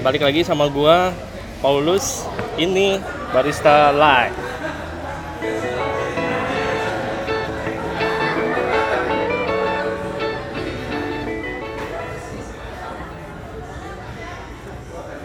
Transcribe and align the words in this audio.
balik 0.00 0.24
lagi 0.24 0.40
sama 0.40 0.64
gua 0.72 1.12
Paulus. 1.60 2.24
Ini 2.56 2.96
Barista 3.36 3.92
Live. 3.92 4.36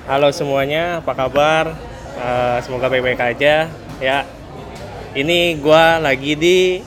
Halo 0.06 0.30
semuanya, 0.30 1.02
apa 1.02 1.12
kabar? 1.18 1.74
Eh, 2.20 2.58
semoga 2.62 2.92
baik-baik 2.92 3.20
aja 3.20 3.72
ya. 4.04 4.20
Ini 5.16 5.56
gua 5.64 6.04
lagi 6.04 6.36
di 6.36 6.84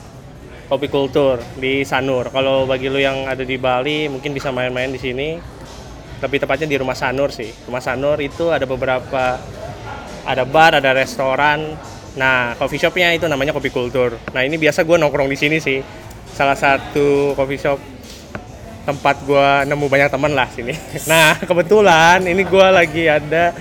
Kopi 0.69 0.85
Kultur 0.93 1.41
di 1.57 1.81
Sanur. 1.81 2.29
Kalau 2.29 2.69
bagi 2.69 2.85
lu 2.85 3.01
yang 3.01 3.25
ada 3.25 3.41
di 3.41 3.57
Bali 3.57 4.05
mungkin 4.05 4.37
bisa 4.37 4.53
main-main 4.53 4.93
di 4.93 5.01
sini. 5.01 5.58
Lebih 6.19 6.43
tepatnya 6.43 6.67
di 6.67 6.77
Rumah 6.79 6.97
Sanur 6.97 7.31
sih. 7.31 7.51
Rumah 7.67 7.83
Sanur 7.83 8.17
itu 8.19 8.51
ada 8.51 8.67
beberapa 8.67 9.39
ada 10.27 10.43
bar, 10.43 10.77
ada 10.77 10.91
restoran. 10.91 11.79
Nah, 12.19 12.53
coffee 12.59 12.81
shopnya 12.81 13.15
itu 13.15 13.25
namanya 13.31 13.55
Kopi 13.55 13.71
Kultur. 13.71 14.19
Nah, 14.35 14.43
ini 14.43 14.59
biasa 14.59 14.83
gue 14.83 14.97
nongkrong 14.99 15.31
di 15.31 15.37
sini 15.39 15.57
sih. 15.63 15.79
Salah 16.35 16.59
satu 16.59 17.33
coffee 17.33 17.59
shop 17.59 17.79
tempat 18.89 19.21
gua 19.21 19.61
nemu 19.69 19.85
banyak 19.85 20.09
teman 20.09 20.33
lah 20.33 20.49
sini. 20.49 20.73
Nah, 21.11 21.37
kebetulan 21.37 22.25
ini 22.25 22.41
gua 22.41 22.73
lagi 22.73 23.05
ada 23.05 23.53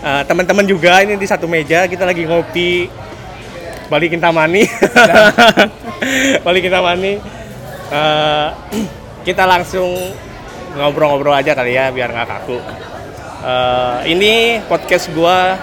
uh, 0.00 0.22
teman-teman 0.24 0.64
juga 0.64 1.04
ini 1.04 1.20
di 1.20 1.26
satu 1.28 1.44
meja 1.44 1.84
kita 1.84 2.08
lagi 2.08 2.24
ngopi 2.24 2.88
Bali 3.92 4.06
Kintamani. 4.08 4.64
Bali 6.44 6.58
Kintamani. 6.64 7.12
Uh, 7.92 8.48
kita 9.28 9.44
langsung 9.44 9.92
ngobrol-ngobrol 10.76 11.32
aja 11.32 11.56
kali 11.56 11.74
ya 11.74 11.88
biar 11.90 12.12
nggak 12.12 12.28
kaku. 12.28 12.60
Uh, 13.46 14.00
ini 14.04 14.60
podcast 14.68 15.08
gua 15.12 15.56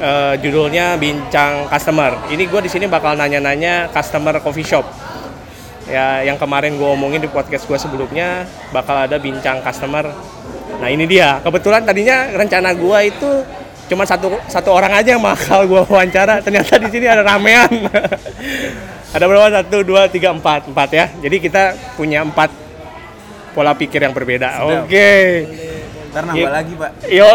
uh, 0.00 0.34
judulnya 0.38 1.00
Bincang 1.00 1.66
Customer. 1.68 2.16
Ini 2.28 2.42
gua 2.48 2.60
di 2.60 2.70
sini 2.70 2.86
bakal 2.86 3.16
nanya-nanya 3.16 3.88
customer 3.90 4.36
coffee 4.44 4.66
shop. 4.66 4.84
Ya 5.90 6.22
yang 6.22 6.38
kemarin 6.38 6.78
gue 6.78 6.86
omongin 6.86 7.18
di 7.18 7.26
podcast 7.26 7.66
gue 7.66 7.74
sebelumnya 7.74 8.46
bakal 8.70 8.94
ada 8.94 9.18
bincang 9.18 9.58
customer. 9.58 10.06
Nah 10.78 10.86
ini 10.86 11.02
dia. 11.02 11.42
Kebetulan 11.42 11.82
tadinya 11.82 12.30
rencana 12.30 12.70
gue 12.78 12.98
itu 13.10 13.30
cuma 13.90 14.06
satu 14.06 14.38
satu 14.46 14.70
orang 14.70 14.94
aja 14.94 15.18
yang 15.18 15.24
bakal 15.24 15.66
gue 15.66 15.82
wawancara. 15.90 16.38
Ternyata 16.46 16.78
di 16.78 16.88
sini 16.94 17.10
ada 17.10 17.26
ramean. 17.26 17.68
Ada 19.10 19.26
berapa? 19.26 19.50
Satu 19.50 19.82
dua 19.82 20.06
tiga 20.06 20.30
empat. 20.30 20.70
Empat 20.70 20.88
ya. 20.94 21.10
Jadi 21.18 21.42
kita 21.42 21.74
punya 21.98 22.22
empat 22.22 22.46
pola 23.52 23.72
pikir 23.74 24.00
yang 24.02 24.14
berbeda 24.14 24.64
oke 24.64 24.86
okay. 24.86 25.46
Ntar 26.10 26.26
nambah 26.26 26.50
lagi 26.50 26.72
pak 26.74 26.90
yo 27.06 27.26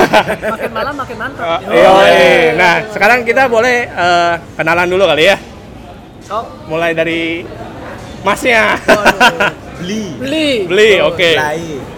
makin 0.56 0.70
malam 0.72 0.94
makin 0.96 1.16
mantap. 1.20 1.60
yo 1.68 1.92
nah 2.56 2.74
sekarang 2.88 3.20
kita 3.28 3.52
boleh 3.52 3.84
uh, 3.92 4.40
kenalan 4.56 4.88
dulu 4.88 5.04
kali 5.08 5.28
ya 5.28 5.38
Oh, 6.32 6.40
mulai 6.72 6.96
dari 6.96 7.44
masnya 8.24 8.80
Beli 9.76 10.16
beli. 10.16 10.48
beli 10.64 10.90
oke 11.04 11.20
okay. 11.20 11.34
Lai 11.36 11.94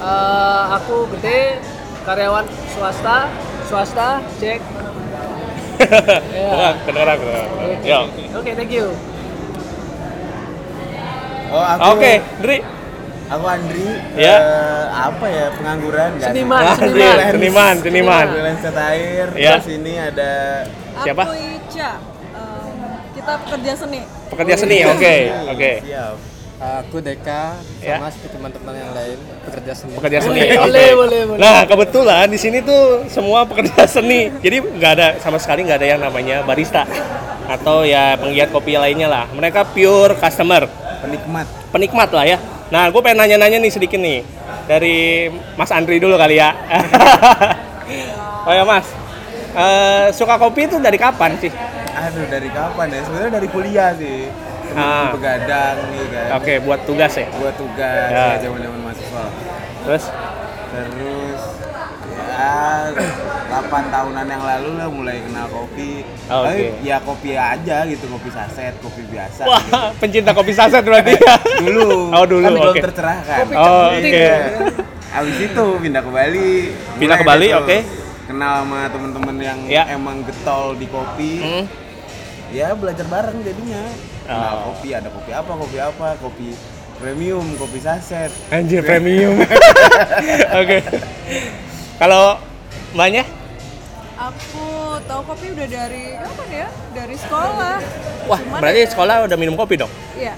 Eh, 0.00 0.62
aku 0.80 1.04
gede 1.12 1.60
karyawan 2.08 2.48
swasta, 2.72 3.28
swasta 3.68 4.24
cek. 4.40 4.60
Bukan, 5.76 6.74
kedengeran, 6.88 7.16
kedengeran. 7.20 7.48
Ya. 7.84 8.00
Oke, 8.32 8.50
thank 8.56 8.72
you. 8.72 8.96
Oh 11.52 11.60
aku 11.60 12.00
Oke, 12.00 12.12
Dri. 12.40 12.58
Aku 13.30 13.44
Andri 13.46 13.86
Ya. 14.18 14.36
eh, 14.36 14.84
Apa 14.90 15.26
ya 15.26 15.46
pengangguran? 15.54 16.10
Seniman, 16.18 16.60
Ah, 16.60 16.74
seniman. 16.74 17.14
Dri, 17.14 17.30
seniman, 17.30 17.74
seniman. 17.78 18.26
Freelance 18.28 18.66
air 18.68 19.26
Ya. 19.38 19.54
Terus 19.56 19.68
ini 19.72 19.92
ada 19.96 20.32
Siapa? 21.00 21.22
Aku 21.24 21.34
Ica. 21.38 21.90
Em, 22.34 22.74
kita 23.14 23.32
pekerja 23.46 23.72
seni. 23.78 24.00
Pekerja 24.28 24.54
seni, 24.58 24.78
oke, 24.84 25.14
oke. 25.48 25.72
Siap 25.80 26.14
Aku 26.60 27.00
Deka 27.00 27.56
Ya. 27.80 27.96
sama 27.96 28.12
seperti 28.12 28.36
teman-teman 28.36 28.74
yang 28.76 28.92
lain 28.92 29.16
pekerja 29.48 29.72
seni. 29.72 29.94
Pekerja 29.96 30.18
seni. 30.20 30.40
Boleh, 30.44 30.58
oke. 30.60 30.92
boleh, 30.92 31.20
boleh. 31.24 31.40
Nah, 31.40 31.60
kebetulan 31.64 32.26
di 32.28 32.36
sini 32.36 32.60
tuh 32.60 33.08
semua 33.08 33.48
pekerja 33.48 33.88
seni. 33.88 34.28
Jadi 34.42 34.60
nggak 34.60 34.92
ada 34.92 35.06
sama 35.18 35.40
sekali 35.40 35.64
nggak 35.64 35.78
ada 35.80 35.88
yang 35.88 36.00
namanya 36.02 36.44
barista 36.44 36.84
atau 37.48 37.82
ya 37.82 38.12
penggiat 38.14 38.52
kopi 38.52 38.76
lainnya 38.76 39.08
lah. 39.08 39.24
Mereka 39.30 39.72
pure 39.72 40.20
customer, 40.20 40.68
Penikmat 41.00 41.46
penikmat 41.72 42.10
lah 42.12 42.24
ya. 42.28 42.36
Nah, 42.70 42.86
gue 42.86 43.00
pengen 43.00 43.18
nanya-nanya 43.18 43.58
nih 43.58 43.68
sedikit 43.68 43.98
nih 43.98 44.22
dari 44.64 45.26
Mas 45.54 45.70
Andri 45.70 45.98
dulu 45.98 46.14
kali 46.14 46.38
ya. 46.38 46.54
oh 48.46 48.54
ya 48.54 48.62
Mas, 48.62 48.86
Eh, 49.50 50.06
suka 50.14 50.38
kopi 50.38 50.70
itu 50.70 50.78
dari 50.78 50.94
kapan 50.94 51.34
sih? 51.34 51.50
Aduh 51.90 52.22
dari 52.30 52.46
kapan 52.48 52.86
ya? 52.88 53.02
Sebenarnya 53.02 53.32
dari 53.34 53.48
kuliah 53.50 53.90
sih 53.92 54.30
Ah. 54.70 55.10
begadang 55.10 55.82
nih 55.90 56.06
kan 56.06 56.38
Oke, 56.38 56.62
buat 56.62 56.86
tugas 56.86 57.10
ya. 57.18 57.26
Buat 57.34 57.58
tugas 57.58 58.06
Ya. 58.06 58.38
ya 58.38 58.38
zaman-zaman 58.38 58.78
mahasiswa 58.78 59.24
Terus 59.82 60.04
Terus 60.70 61.42
ya 62.40 62.88
8 63.50 63.66
tahunan 63.90 64.26
yang 64.26 64.42
lalu 64.42 64.70
lah 64.74 64.88
mulai 64.88 65.16
kenal 65.20 65.46
kopi. 65.48 66.06
Oh, 66.26 66.46
Tapi 66.46 66.70
oke. 66.70 66.86
ya 66.86 66.96
kopi 67.02 67.30
aja 67.34 67.76
gitu, 67.84 68.04
kopi 68.08 68.30
saset, 68.30 68.74
kopi 68.78 69.02
biasa. 69.04 69.42
Wah, 69.44 69.60
gitu. 69.60 69.80
pencinta 69.98 70.30
kopi 70.32 70.52
saset 70.54 70.80
berarti 70.80 71.18
ya. 71.18 71.34
Dulu. 71.62 72.14
Oh, 72.14 72.24
dulu, 72.24 72.46
Kan 72.46 72.52
belum 72.54 72.72
oke. 72.72 72.80
tercerahkan. 72.80 73.36
Kopi 73.44 73.54
Oh, 73.54 73.86
oke. 73.90 74.26
Abis 75.10 75.36
itu 75.42 75.64
pindah 75.76 76.00
ke 76.00 76.10
Bali. 76.10 76.50
Pindah 76.96 77.16
ke 77.18 77.24
Bali, 77.26 77.48
tuh 77.50 77.58
oke. 77.60 77.78
Kenal 78.30 78.62
sama 78.62 78.80
temen-temen 78.86 79.36
yang 79.36 79.58
Ya. 79.66 79.82
emang 79.90 80.22
getol 80.22 80.78
di 80.78 80.86
kopi. 80.86 81.32
Hmm. 81.42 81.64
Ya 82.50 82.70
belajar 82.72 83.06
bareng 83.06 83.42
jadinya. 83.42 83.82
Kenal 84.22 84.54
Oh. 84.54 84.62
kopi, 84.70 84.94
ada 84.94 85.10
kopi 85.10 85.30
apa, 85.34 85.52
kopi 85.52 85.76
apa, 85.76 86.08
kopi 86.16 86.48
premium, 86.96 87.42
kopi 87.58 87.82
saset. 87.82 88.30
Anjir 88.48 88.86
premium. 88.86 89.34
Oke. 90.60 90.78
Kalau 92.00 92.40
mbaknya? 92.90 93.24
Aku 94.16 94.66
tahu 95.02 95.20
kopi 95.26 95.46
udah 95.50 95.66
dari 95.66 96.04
kapan 96.14 96.48
ya? 96.50 96.68
Dari 96.92 97.16
sekolah. 97.16 97.76
Wah, 98.26 98.36
Cuman 98.38 98.58
berarti 98.58 98.80
ya- 98.80 98.90
sekolah 98.90 99.14
udah 99.24 99.36
minum 99.36 99.52
kopi 99.54 99.76
dong? 99.76 99.92
Iya. 100.14 100.36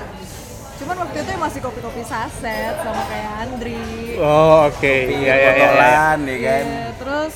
Cuman 0.76 0.96
waktu 0.98 1.16
itu 1.16 1.30
ya 1.30 1.38
masih 1.40 1.60
kopi-kopi 1.60 2.02
saset 2.02 2.74
sama 2.76 3.02
kayak 3.04 3.30
Andri. 3.40 3.78
Oh, 4.18 4.66
oke. 4.66 4.74
Kopi 4.74 5.14
Iya, 5.16 5.34
iya, 5.34 5.34
iya. 5.34 5.50
iya. 5.52 5.66
botolan, 5.68 6.18
ya 6.20 6.36
kan. 6.40 6.64
Iya, 6.64 6.86
terus 6.96 7.34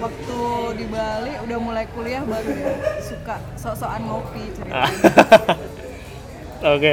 waktu 0.00 0.40
di 0.74 0.86
Bali 0.86 1.32
udah 1.38 1.58
mulai 1.58 1.84
kuliah 1.90 2.22
baru 2.22 2.48
deh 2.50 2.66
suka 3.02 3.36
sok-sokan 3.54 4.00
ngopi 4.02 4.42
cerita. 4.50 4.84
Oke. 6.72 6.92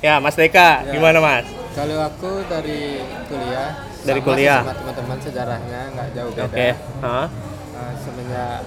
Ya, 0.00 0.16
Mas 0.18 0.32
Deka, 0.32 0.84
Ya. 0.84 0.90
gimana 0.90 1.18
Mas? 1.18 1.44
Kalau 1.74 1.96
aku 1.98 2.44
dari 2.46 3.00
kuliah, 3.26 3.87
Dari 4.08 4.20
sama 4.20 4.28
kuliah. 4.28 4.60
sama 4.60 4.74
teman-teman 4.74 5.18
sejarahnya 5.20 5.80
nggak 5.92 6.08
jauh 6.16 6.30
beda. 6.32 6.44
Oke. 6.48 6.68
Hah? 7.04 7.26
Eh, 7.78 7.92
semenjak 8.00 8.58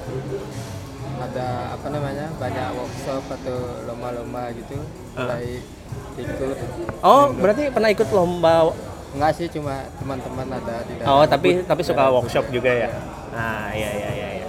ada 1.22 1.48
apa 1.78 1.88
namanya 1.88 2.26
banyak 2.36 2.68
workshop 2.74 3.24
atau 3.30 3.58
lomba-lomba 3.86 4.50
gitu, 4.54 4.78
Ah. 5.14 5.30
mulai 5.30 5.62
ikut. 6.16 6.58
Oh, 7.02 7.30
berarti 7.32 7.64
pernah 7.70 7.90
ikut 7.90 8.10
lomba 8.10 8.74
Enggak 9.12 9.32
sih, 9.36 9.52
cuma 9.52 9.84
teman-teman 10.00 10.48
ada 10.48 10.88
di 10.88 10.96
dalam. 10.96 11.12
Oh, 11.12 11.24
tapi 11.28 11.68
tapi 11.68 11.82
suka 11.84 12.08
workshop 12.08 12.48
juga 12.48 12.72
ya. 12.72 12.90
Nah, 13.36 13.68
iya 13.76 13.90
iya 13.92 14.10
iya 14.10 14.28
iya. 14.40 14.48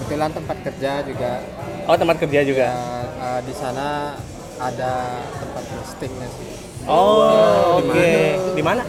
Kebetulan 0.00 0.32
tempat 0.32 0.56
kerja 0.64 0.92
juga. 1.04 1.44
Oh, 1.84 1.92
tempat 1.92 2.16
kerja 2.24 2.40
juga. 2.40 2.66
Ya, 2.72 3.04
eh, 3.20 3.40
di 3.44 3.52
sana 3.52 4.16
ada 4.56 4.92
tempat 5.36 5.64
roastingnya 5.76 6.28
sih. 6.40 6.48
Oh, 6.88 7.84
di 7.84 7.92
oke. 7.92 8.12
Di 8.56 8.62
mana? 8.64 8.80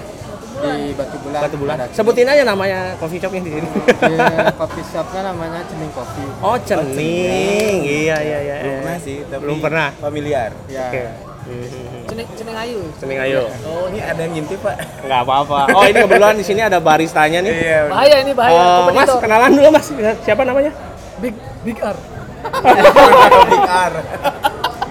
Di 0.59 0.93
Batu 0.93 1.17
Bulan. 1.23 1.39
Batu 1.41 1.57
Bulan. 1.57 1.75
Sebutin 1.95 2.27
aja 2.27 2.43
namanya 2.43 2.79
coffee 2.99 3.19
shopnya 3.23 3.41
di 3.41 3.51
sini. 3.55 3.67
Di 3.87 4.15
coffee 4.59 4.85
shopnya 4.85 5.21
namanya 5.31 5.59
Cening 5.65 5.91
Coffee. 5.95 6.29
Oh, 6.43 6.57
cening. 6.59 7.77
Iya 7.87 8.17
iya 8.19 8.39
iya. 8.43 8.55
Belum 8.59 8.71
iya. 8.71 8.79
pernah 8.83 8.97
sih, 8.99 9.17
tapi 9.25 9.41
Belum 9.47 9.57
pernah. 9.63 9.87
familiar. 9.97 10.49
Ya. 10.67 10.87
Oke. 10.91 11.03
Hmm. 11.41 12.05
Cening, 12.05 12.27
cening 12.37 12.57
ayu. 12.57 12.79
Cening 13.01 13.19
ayo. 13.23 13.41
Oh, 13.65 13.89
ini 13.89 13.99
ada 14.03 14.19
yang 14.21 14.33
ngintip, 14.37 14.59
Pak. 14.61 14.75
Nggak 15.07 15.21
apa-apa. 15.25 15.59
Oh, 15.73 15.83
ini 15.87 15.97
kebetulan 16.05 16.35
di 16.37 16.45
sini 16.45 16.61
ada 16.61 16.77
baristanya 16.77 17.39
nih. 17.41 17.53
Iya. 17.55 17.79
Bahaya 17.89 18.15
ini 18.21 18.31
bahaya. 18.35 18.61
Eh, 18.61 18.93
mas, 18.93 19.11
kenalan 19.17 19.51
dulu 19.55 19.69
Mas. 19.73 19.87
Siapa 20.21 20.41
namanya? 20.45 20.71
Big 21.17 21.33
Big 21.65 21.77
R. 21.81 21.97
Big 23.49 23.63
R. 23.65 23.93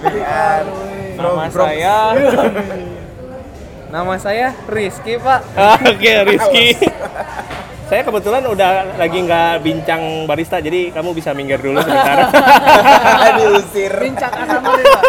Big 0.01 0.23
R. 0.25 0.63
Nama 1.21 1.45
saya 1.53 1.97
Nama 3.91 4.15
saya 4.15 4.55
Rizky, 4.65 5.19
Pak. 5.19 5.39
Ah, 5.59 5.75
Oke, 5.77 6.11
Rizky. 6.25 6.65
Saya 7.85 8.01
kebetulan 8.01 8.39
udah 8.45 8.95
lagi 8.95 9.19
nggak 9.19 9.59
bincang 9.59 9.99
barista, 10.23 10.57
jadi 10.57 10.95
kamu 10.95 11.11
bisa 11.11 11.35
minggir 11.35 11.59
dulu 11.59 11.75
sebentar. 11.77 12.31
diusir. 13.37 13.91
Bincang 13.93 14.31
customer 14.31 14.71
ini, 14.73 14.85
Pak. 14.87 15.03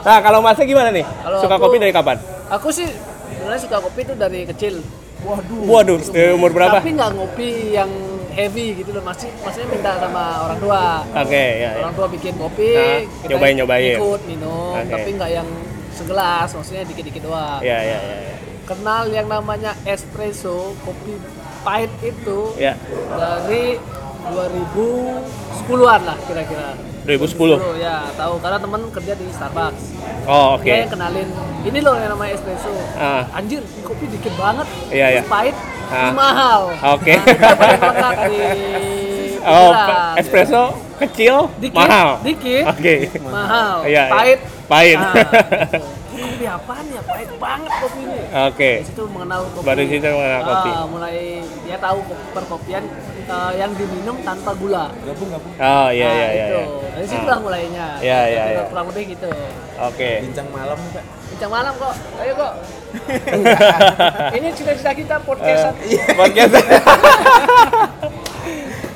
nah, 0.00 0.18
kalau 0.18 0.40
Masnya 0.40 0.64
gimana 0.64 0.88
nih? 0.88 1.04
Kalau 1.04 1.38
Suka 1.38 1.54
aku- 1.54 1.68
kopi 1.68 1.76
dari 1.78 1.92
kapan? 1.92 2.16
Aku 2.50 2.72
sih 2.72 2.88
sebenarnya 3.30 3.60
suka 3.60 3.76
kopi 3.78 4.00
itu 4.02 4.14
dari 4.16 4.40
kecil. 4.46 4.80
Waduh. 5.20 5.60
Waduh, 5.66 5.98
dari 6.08 6.32
umur 6.32 6.50
berapa? 6.50 6.80
Tapi 6.80 6.96
nggak 6.96 7.10
ngopi 7.12 7.48
yang 7.72 7.90
heavy 8.32 8.72
gitu 8.74 8.90
loh, 8.90 9.04
masih 9.04 9.28
maksudnya 9.38 9.68
minta 9.68 9.92
sama 9.94 10.24
orang 10.42 10.58
tua. 10.58 10.82
Oke, 11.14 11.44
ya, 11.60 11.68
ya. 11.70 11.70
Orang 11.78 11.92
tua 11.92 12.08
bikin 12.08 12.32
kopi, 12.34 12.72
Nah, 12.72 13.04
kita 13.20 13.28
nyobain-nyobain. 13.30 13.94
ikut 13.94 14.20
minum, 14.24 14.72
Oke. 14.74 14.88
tapi 14.90 15.08
nggak 15.12 15.30
yang 15.30 15.48
segelas, 15.94 16.50
maksudnya 16.50 16.82
dikit-dikit 16.82 17.22
doang. 17.22 17.60
Ya, 17.60 17.78
ya, 17.78 17.98
ya, 17.98 18.16
ya. 18.24 18.36
Kenal 18.64 19.08
yang 19.08 19.26
namanya 19.26 19.76
espresso, 19.84 20.72
kopi 20.80 21.16
pahit 21.60 21.92
itu 22.00 22.52
Ya, 22.54 22.76
dari 23.10 23.76
2010-an 24.26 26.00
lah 26.02 26.16
kira-kira. 26.24 26.72
2010. 27.04 27.60
Oh 27.60 27.76
ya, 27.76 28.08
tahu 28.16 28.40
karena 28.40 28.56
temen 28.56 28.80
kerja 28.88 29.12
di 29.12 29.26
Starbucks. 29.28 29.82
Oh, 30.24 30.56
oke. 30.56 30.64
Dia 30.64 30.80
yang 30.80 30.90
kenalin, 30.90 31.28
ini 31.62 31.78
loh 31.78 31.92
yang 31.94 32.10
namanya 32.10 32.32
espresso. 32.32 32.72
Ah. 32.96 33.28
Anjir, 33.30 33.60
kopi 33.84 34.08
dikit 34.08 34.32
banget. 34.34 34.64
Iya, 34.88 35.06
iya. 35.10 35.22
Pahit, 35.24 35.52
Ah. 35.86 36.10
mahal. 36.10 36.72
Oke. 36.96 37.12
Nah, 37.14 37.52
pakai 37.54 37.76
kotak 37.78 38.14
di 38.26 38.40
Oh, 39.44 39.76
espresso 40.16 40.72
kecil, 40.96 41.52
Dikit, 41.60 41.76
mahal. 41.76 42.16
dikit. 42.24 42.64
Oke. 42.64 43.12
mahal. 43.20 43.84
Iya, 43.84 43.92
iya. 44.00 44.02
pahit. 44.08 44.40
Pahit. 44.64 44.96
Nah, 44.96 45.12
gitu. 45.12 45.78
Ini 46.14 46.22
kopi 46.24 46.46
apaan 46.46 46.84
ya? 46.86 47.00
Pahit 47.02 47.30
banget 47.36 47.72
kopi 47.76 48.00
ini. 48.00 48.18
Oke. 48.44 48.70
Dari 48.72 48.86
situ 48.86 49.02
mengenal 49.06 49.40
kopi. 49.50 49.64
Baru 49.64 49.82
situ 49.84 50.06
mengenal 50.06 50.30
Ah, 50.34 50.46
kopi. 50.46 50.70
mulai 50.88 51.16
dia 51.60 51.76
tahu 51.76 51.98
ko- 52.02 52.22
perkopian 52.32 52.84
eh, 53.24 53.52
yang 53.54 53.70
diminum 53.72 54.16
tanpa 54.20 54.50
gula. 54.52 54.84
Gabung 55.02 55.28
gabung. 55.28 55.52
Oh, 55.54 55.88
iya, 55.90 56.06
Nah, 56.06 56.14
iya, 56.14 56.28
iya. 56.30 56.44
itu. 56.46 56.54
iya. 56.54 56.64
Dari 56.94 57.06
situ 57.06 57.24
Ah. 57.24 57.30
lah 57.30 57.38
mulainya. 57.40 57.86
Iya, 57.98 58.20
iya, 58.26 58.42
iya. 58.52 58.62
Kurang 58.68 58.86
lebih 58.88 59.04
gitu. 59.10 59.28
Oke. 59.82 60.10
Bincang 60.22 60.48
malam 60.50 60.78
Pak. 60.90 61.04
Bincang 61.26 61.50
malam 61.50 61.72
kok. 61.74 61.94
Ayo 62.16 62.32
kok. 62.34 62.52
Ini 64.36 64.48
cita-cita 64.50 64.92
kita 64.92 65.16
podcast. 65.26 65.74
Podcast. 66.14 66.52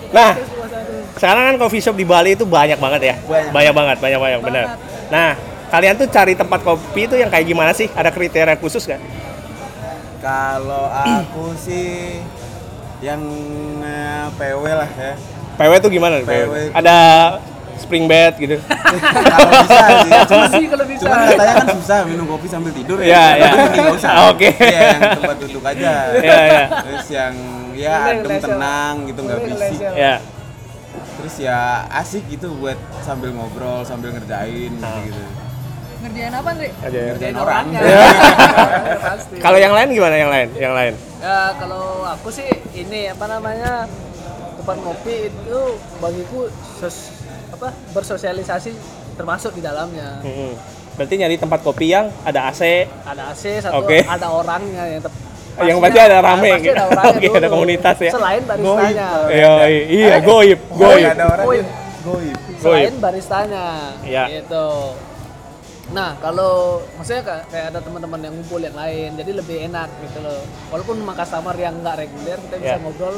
nah, 0.09 0.31
sekarang 1.15 1.43
kan 1.44 1.56
coffee 1.59 1.82
shop 1.82 1.94
di 1.94 2.06
Bali 2.06 2.32
itu 2.32 2.47
banyak 2.47 2.79
banget 2.79 3.00
ya. 3.05 3.15
Banyak. 3.20 3.50
Banyak 3.50 3.73
banget, 3.75 3.97
banyak 3.99 4.19
banyak 4.19 4.41
bener. 4.41 4.65
Nah, 5.09 5.31
kalian 5.69 5.94
tuh 5.94 6.09
cari 6.09 6.32
tempat 6.32 6.61
kopi 6.61 7.05
itu 7.05 7.15
yang 7.15 7.29
kayak 7.29 7.44
gimana 7.44 7.70
sih? 7.70 7.88
Ada 7.91 8.09
kriteria 8.09 8.56
khusus 8.56 8.85
kan? 8.85 9.00
Kalau 10.19 10.88
aku 10.88 11.55
sih 11.55 12.19
yang 12.99 13.23
eh, 13.81 14.26
PW 14.35 14.65
lah 14.67 14.91
ya. 14.91 15.12
PW 15.55 15.73
tuh 15.79 15.91
gimana? 15.91 16.19
PW? 16.19 16.26
PW. 16.26 16.55
Ada 16.73 16.97
spring 17.79 18.11
bed 18.11 18.35
gitu. 18.37 18.56
Kalau 19.31 19.50
bisa 19.62 19.87
sih. 20.03 20.11
Cuma, 20.26 20.44
sih 20.50 20.67
kalau 20.67 20.85
bisa. 20.85 21.03
Cuman 21.06 21.19
katanya 21.31 21.55
kan 21.55 21.69
susah 21.79 21.99
minum 22.05 22.26
kopi 22.26 22.50
sambil 22.50 22.75
tidur 22.75 22.99
ya. 22.99 23.06
Iya, 23.06 23.23
iya. 23.31 23.47
Jadi 23.47 23.56
mending 23.62 23.82
nggak 23.87 23.99
usah. 24.03 24.11
Oke. 24.35 24.49
Iya, 24.50 24.81
yang 24.82 25.03
tempat 25.15 25.37
duduk 25.38 25.62
aja. 25.62 25.91
Iya, 26.19 26.38
iya. 26.43 26.62
Terus 26.82 27.06
yang 27.09 27.35
ya 27.79 27.94
adem 28.11 28.35
tenang 28.43 28.94
gitu 29.06 29.20
nggak 29.23 29.38
Boleh 29.38 29.50
bisik. 29.55 29.79
ngelesel. 29.79 29.93
ya. 29.94 30.15
Terus 31.19 31.35
ya 31.38 31.59
asik 31.94 32.25
gitu 32.26 32.50
buat 32.59 32.75
sambil 33.03 33.31
ngobrol, 33.31 33.87
sambil 33.87 34.11
ngerjain 34.11 34.75
Ah. 34.82 34.99
gitu. 35.06 35.23
Ngerjain 35.98 36.30
apa, 36.32 36.48
Ndri? 36.52 36.70
Aja. 36.78 36.98
Ngerjain 37.10 37.34
orang. 37.34 37.46
orangnya. 37.66 37.80
Pasti. 39.08 39.34
Kalau 39.36 39.58
yang 39.58 39.72
lain 39.72 39.88
gimana 39.90 40.14
yang 40.14 40.30
lain? 40.30 40.48
Yang 40.54 40.74
lain? 40.74 40.92
Ya 41.18 41.38
kalau 41.54 41.82
aku 42.06 42.28
sih 42.30 42.46
ini 42.72 43.08
apa 43.08 43.26
namanya 43.26 43.90
tempat 44.54 44.76
ngopi 44.78 45.16
itu 45.26 45.58
bagiku 45.98 46.46
ses, 46.78 47.10
apa 47.50 47.74
bersosialisasi 47.90 48.70
termasuk 49.14 49.50
di 49.52 49.60
dalamnya. 49.60 50.22
Mm-mm. 50.22 50.54
Berarti 50.94 51.14
nyari 51.16 51.36
tempat 51.36 51.60
kopi 51.60 51.90
yang 51.90 52.10
ada 52.22 52.46
AC, 52.48 52.86
Ada 53.04 53.22
AC 53.30 53.42
satu, 53.60 53.82
Oke. 53.82 54.02
ada 54.02 54.26
orangnya 54.28 54.82
yang 54.88 55.00
tep- 55.00 55.14
Yang 55.58 55.74
pastinya- 55.74 55.82
pasti 55.84 55.98
ada 56.00 56.18
rame 56.20 56.50
pasti 56.52 56.62
gitu. 56.64 56.70
ada 56.72 56.84
orangnya 56.92 57.10
Oke, 57.10 57.26
ada 57.28 57.40
dulu. 57.40 57.54
komunitas 57.56 57.96
ya. 57.98 58.10
Selain 58.10 58.42
baristanya. 58.44 59.08
Iya, 59.26 59.52
iya, 59.84 60.16
goib, 60.20 60.58
Oh, 60.64 60.76
goib. 60.76 61.06
ada 61.08 61.24
orang 61.28 61.44
Goib. 61.44 61.66
goib. 62.04 62.36
Selain 62.56 62.94
baristanya. 62.96 63.64
Iya. 64.00 64.24
Gitu. 64.32 64.66
Nah, 65.88 66.12
kalau 66.20 66.85
maksudnya 66.94 67.25
kayak 67.25 67.44
kayak 67.49 67.67
ada 67.73 67.81
teman-teman 67.81 68.20
yang 68.20 68.35
ngumpul 68.37 68.61
yang 68.61 68.76
lain, 68.76 69.17
jadi 69.17 69.31
lebih 69.32 69.56
enak 69.73 69.88
gitu 70.05 70.20
loh. 70.20 70.40
Walaupun 70.69 71.00
memang 71.00 71.17
customer 71.17 71.56
yang 71.56 71.81
nggak 71.81 71.96
reguler, 71.96 72.37
kita 72.37 72.55
bisa 72.61 72.76
Iya. 72.76 72.82
ngobrol 72.85 73.17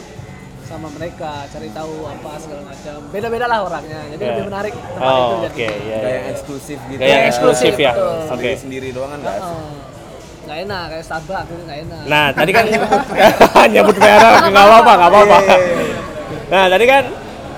sama 0.62 0.87
mereka, 0.94 1.50
cari 1.50 1.67
tahu 1.75 2.06
apa 2.06 2.31
segala 2.38 2.62
macam. 2.62 2.96
Beda-beda 3.11 3.46
lah 3.50 3.58
orangnya, 3.67 4.06
jadi 4.14 4.22
Iya. 4.22 4.31
lebih 4.31 4.44
menarik 4.46 4.70
tempat 4.70 5.02
itu 5.11 5.19
Oh, 5.19 5.38
jadi. 5.43 5.50
oke, 5.50 5.67
iya. 5.67 5.75
Kayak 5.99 6.14
yang 6.14 6.22
iya. 6.22 6.31
eksklusif 6.31 6.78
gitu. 6.87 7.00
Kayak 7.02 7.11
yang 7.11 7.25
eksklusif 7.26 7.75
ya. 7.75 7.93
Oke. 7.93 8.31
Sendiri 8.31 8.55
sendiri 8.62 8.88
doang 8.94 9.11
kan 9.11 9.19
nggak 9.19 9.34
asik. 9.34 9.50
Heeh. 9.50 9.75
Nggak 10.40 10.58
enak 10.62 10.84
kayak 10.87 11.05
Starbucks 11.05 11.49
itu 11.50 11.62
nggak 11.66 11.78
enak. 11.90 12.02
Nah, 12.06 12.26
tadi 12.31 12.50
kan 12.55 12.64
nyebut 13.75 13.96
merek 13.99 14.43
nggak 14.55 14.66
apa-apa, 14.70 14.93
nggak 14.94 15.11
apa-apa. 15.11 15.38
Nah, 16.55 16.64
tadi 16.70 16.84
kan 16.87 17.02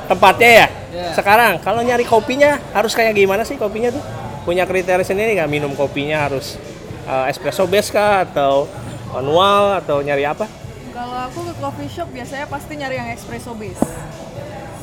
tempatnya 0.08 0.50
ya. 0.56 0.66
Iya. 0.92 1.08
Sekarang 1.12 1.52
kalau 1.60 1.80
nyari 1.84 2.04
kopinya 2.04 2.56
harus 2.72 2.96
kayak 2.96 3.12
gimana 3.12 3.44
sih 3.44 3.60
kopinya 3.60 3.92
tuh? 3.92 4.21
Punya 4.42 4.66
kriteria 4.66 5.06
sendiri 5.06 5.38
nggak 5.38 5.50
minum 5.50 5.72
kopinya 5.78 6.26
harus 6.26 6.58
uh, 7.06 7.30
espresso 7.30 7.62
base 7.70 7.94
kah 7.94 8.26
atau 8.26 8.66
manual 9.14 9.78
atau 9.78 10.02
nyari 10.02 10.26
apa? 10.26 10.50
Kalau 10.92 11.18
aku 11.30 11.40
ke 11.46 11.54
coffee 11.62 11.90
shop 11.90 12.08
biasanya 12.10 12.46
pasti 12.50 12.72
nyari 12.74 12.98
yang 12.98 13.08
espresso 13.14 13.54
base. 13.54 13.80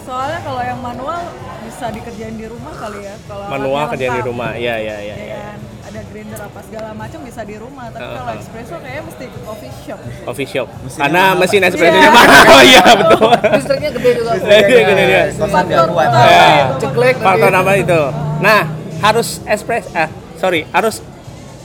Soalnya 0.07 0.39
kalau 0.41 0.61
yang 0.65 0.79
manual 0.81 1.21
bisa 1.61 1.85
dikerjain 1.93 2.33
di 2.33 2.47
rumah 2.49 2.73
kali 2.73 3.05
ya. 3.05 3.13
Kalau 3.29 3.45
Manual 3.45 3.85
alatnya 3.85 3.91
kerja 3.93 4.07
di 4.17 4.21
rumah. 4.25 4.49
Iya, 4.57 4.75
iya, 4.81 4.95
iya. 5.05 5.15
ya 5.15 5.15
iya. 5.21 5.37
kan? 5.37 5.57
Ada 5.85 5.99
grinder 6.09 6.39
apa 6.41 6.59
segala 6.65 6.89
macam 6.97 7.19
bisa 7.21 7.41
di 7.45 7.55
rumah. 7.61 7.85
Tapi 7.93 8.01
Uh-uh. 8.09 8.17
kalau 8.17 8.33
espresso 8.41 8.75
kayaknya 8.81 9.03
mesti 9.05 9.25
ke 9.29 9.39
coffee 9.45 9.73
shop. 9.85 9.99
Coffee 10.25 10.49
shop. 10.49 10.67
Mesinnya 10.81 11.01
Karena 11.05 11.23
mesin 11.37 11.61
espressonya 11.61 12.01
Iya. 12.01 12.09
mahal. 12.09 12.43
Oh 12.57 12.63
iya, 12.65 12.83
betul. 12.97 13.29
Listriknya 13.59 13.89
gede 13.93 14.11
juga. 14.17 14.31
Iya, 14.33 14.59
iya, 14.65 14.81
gede 14.81 15.03
dia. 15.05 15.23
Dia 15.29 15.45
Faktor 15.45 15.87
utama 15.93 16.21
Ya. 16.25 16.47
itu, 16.49 16.75
Ceklek 16.81 17.15
Faktor 17.21 17.53
apa 17.53 17.71
itu? 17.77 18.01
Nah, 18.41 18.61
harus 18.99 19.39
espres 19.47 19.87
ah 19.95 20.11
sorry, 20.35 20.67
harus 20.71 21.03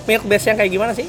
milk 0.06 0.24
base 0.26 0.50
yang 0.50 0.56
kayak 0.58 0.72
gimana 0.72 0.92
sih? 0.94 1.06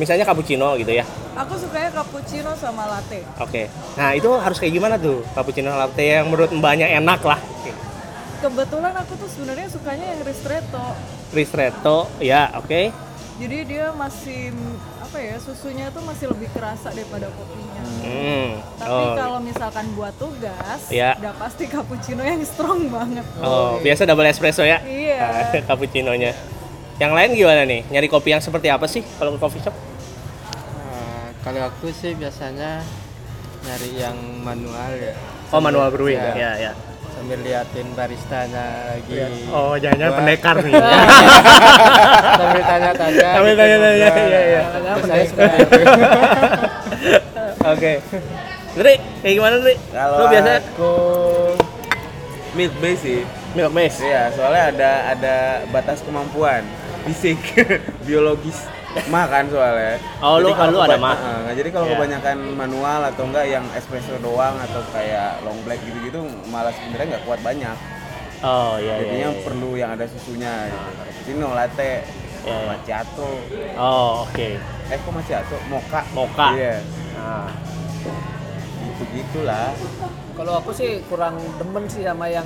Misalnya 0.00 0.24
cappuccino 0.24 0.74
gitu 0.80 0.90
ya. 0.96 1.04
Aku 1.36 1.56
sukanya 1.56 1.92
cappuccino 1.92 2.52
sama 2.56 2.88
latte. 2.88 3.20
Oke. 3.36 3.68
Nah, 3.96 4.16
itu 4.16 4.28
harus 4.32 4.56
kayak 4.56 4.72
gimana 4.72 4.96
tuh? 4.96 5.20
Cappuccino 5.36 5.72
latte 5.76 6.04
yang 6.04 6.26
menurut 6.28 6.50
mbaknya 6.52 6.88
enak 6.96 7.20
lah. 7.24 7.40
Kebetulan 8.40 8.96
aku 8.96 9.20
tuh 9.20 9.28
sebenarnya 9.28 9.68
sukanya 9.68 10.16
yang 10.16 10.20
ristretto. 10.24 10.96
Ristretto, 11.36 12.08
ya, 12.24 12.48
oke. 12.56 13.09
Jadi 13.40 13.56
dia 13.64 13.88
masih 13.90 14.52
apa 15.00 15.16
ya 15.16 15.40
susunya 15.40 15.88
tuh 15.88 16.04
masih 16.04 16.28
lebih 16.28 16.52
kerasa 16.52 16.92
daripada 16.92 17.32
kopinya. 17.32 17.82
Hmm. 18.04 18.48
Tapi 18.76 18.92
Oh. 18.92 19.16
kalau 19.16 19.40
misalkan 19.40 19.88
buat 19.96 20.12
tugas, 20.14 20.80
Ya. 20.92 21.16
udah 21.16 21.32
pasti 21.40 21.64
cappuccino 21.64 22.20
yang 22.20 22.44
strong 22.44 22.92
banget. 22.92 23.24
Oh, 23.40 23.80
biasa 23.80 24.04
double 24.04 24.28
espresso 24.28 24.60
ya? 24.60 24.84
Iya. 24.84 25.48
Ah, 25.48 25.56
cappuccinonya. 25.68 26.36
Yang 27.00 27.12
lain 27.16 27.30
gimana 27.32 27.62
nih? 27.64 27.80
Nyari 27.88 28.06
kopi 28.06 28.28
yang 28.30 28.44
seperti 28.44 28.68
apa 28.68 28.84
sih 28.84 29.00
kalau 29.16 29.32
ke 29.32 29.40
coffee 29.40 29.64
shop? 29.64 29.72
Eh, 29.72 31.26
kalau 31.40 31.64
aku 31.64 31.88
sih 31.90 32.12
biasanya 32.12 32.84
nyari 33.64 33.90
yang 33.96 34.16
manual 34.44 34.92
ya. 34.94 35.16
Oh, 35.48 35.64
manual 35.64 35.88
brewing. 35.88 36.20
Ya. 36.20 36.36
Ya, 36.36 36.50
ya. 36.60 36.72
Sambil 37.20 37.36
liatin 37.44 37.84
baristanya 37.92 38.96
lagi. 38.96 39.44
Oh, 39.52 39.76
jangan-jangan 39.76 40.24
pendekar 40.24 40.56
nih. 40.64 40.72
Sambil 42.40 42.62
tanya-tanya. 42.64 43.28
Sambil 43.36 43.52
gitu, 43.52 43.60
tanya-tanya, 43.60 44.08
iya, 44.24 44.40
iya. 44.40 44.62
Gitu. 45.20 45.36
Oke. 47.76 47.92
Dri, 48.72 48.94
kayak 49.20 49.34
gimana 49.36 49.54
Dri? 49.60 49.76
Kalau 49.92 50.16
Lu 50.16 50.24
biasa 50.32 50.50
aku 50.64 50.92
milk 52.56 52.74
base 52.80 53.00
sih. 53.04 53.20
milk 53.52 53.72
base? 53.76 54.00
Iya, 54.00 54.22
soalnya 54.32 54.62
ada 54.72 54.90
ada 55.12 55.36
batas 55.68 56.00
kemampuan 56.00 56.64
fisik, 57.04 57.36
biologis 58.08 58.64
mah 59.06 59.26
kan 59.26 59.44
soalnya. 59.46 60.02
Oh, 60.18 60.36
lu- 60.38 60.50
kalau 60.50 60.72
lu 60.74 60.80
ada 60.82 60.98
mah? 60.98 61.14
Heeh, 61.14 61.62
jadi 61.62 61.68
kalau 61.70 61.86
Iya. 61.86 61.94
kebanyakan 61.94 62.38
manual 62.54 63.00
atau 63.06 63.22
enggak 63.24 63.46
yang 63.46 63.64
espresso 63.72 64.18
doang 64.18 64.58
atau 64.58 64.82
kayak 64.90 65.38
long 65.42 65.58
black 65.62 65.78
gitu-gitu 65.82 66.20
malah 66.46 66.74
sebenarnya 66.74 67.06
nggak 67.14 67.24
kuat 67.24 67.40
banyak. 67.40 67.76
Oh, 68.40 68.74
iya 68.76 68.98
iya. 68.98 69.04
Jadinya 69.04 69.30
iya. 69.30 69.42
perlu 69.44 69.70
yang 69.76 69.90
ada 69.94 70.04
susunya 70.08 70.66
gitu. 70.66 70.90
Cappuccino, 70.96 71.48
latte, 71.52 71.92
Iya, 72.40 72.50
iya. 72.50 72.66
macchiato. 72.66 73.30
Oh, 73.76 74.24
oke. 74.24 74.48
Eh 74.88 74.98
kok 74.98 75.12
macchiato? 75.12 75.56
Mocha. 75.68 76.00
Mocha. 76.10 76.46
Iya. 76.56 76.74
Nah, 77.14 77.46
Gitu-gitulah. 78.80 79.72
Kalau 80.34 80.52
aku 80.56 80.70
sih 80.72 81.04
kurang 81.06 81.36
demen 81.56 81.84
sih 81.88 82.04
sama 82.04 82.28
yang 82.28 82.44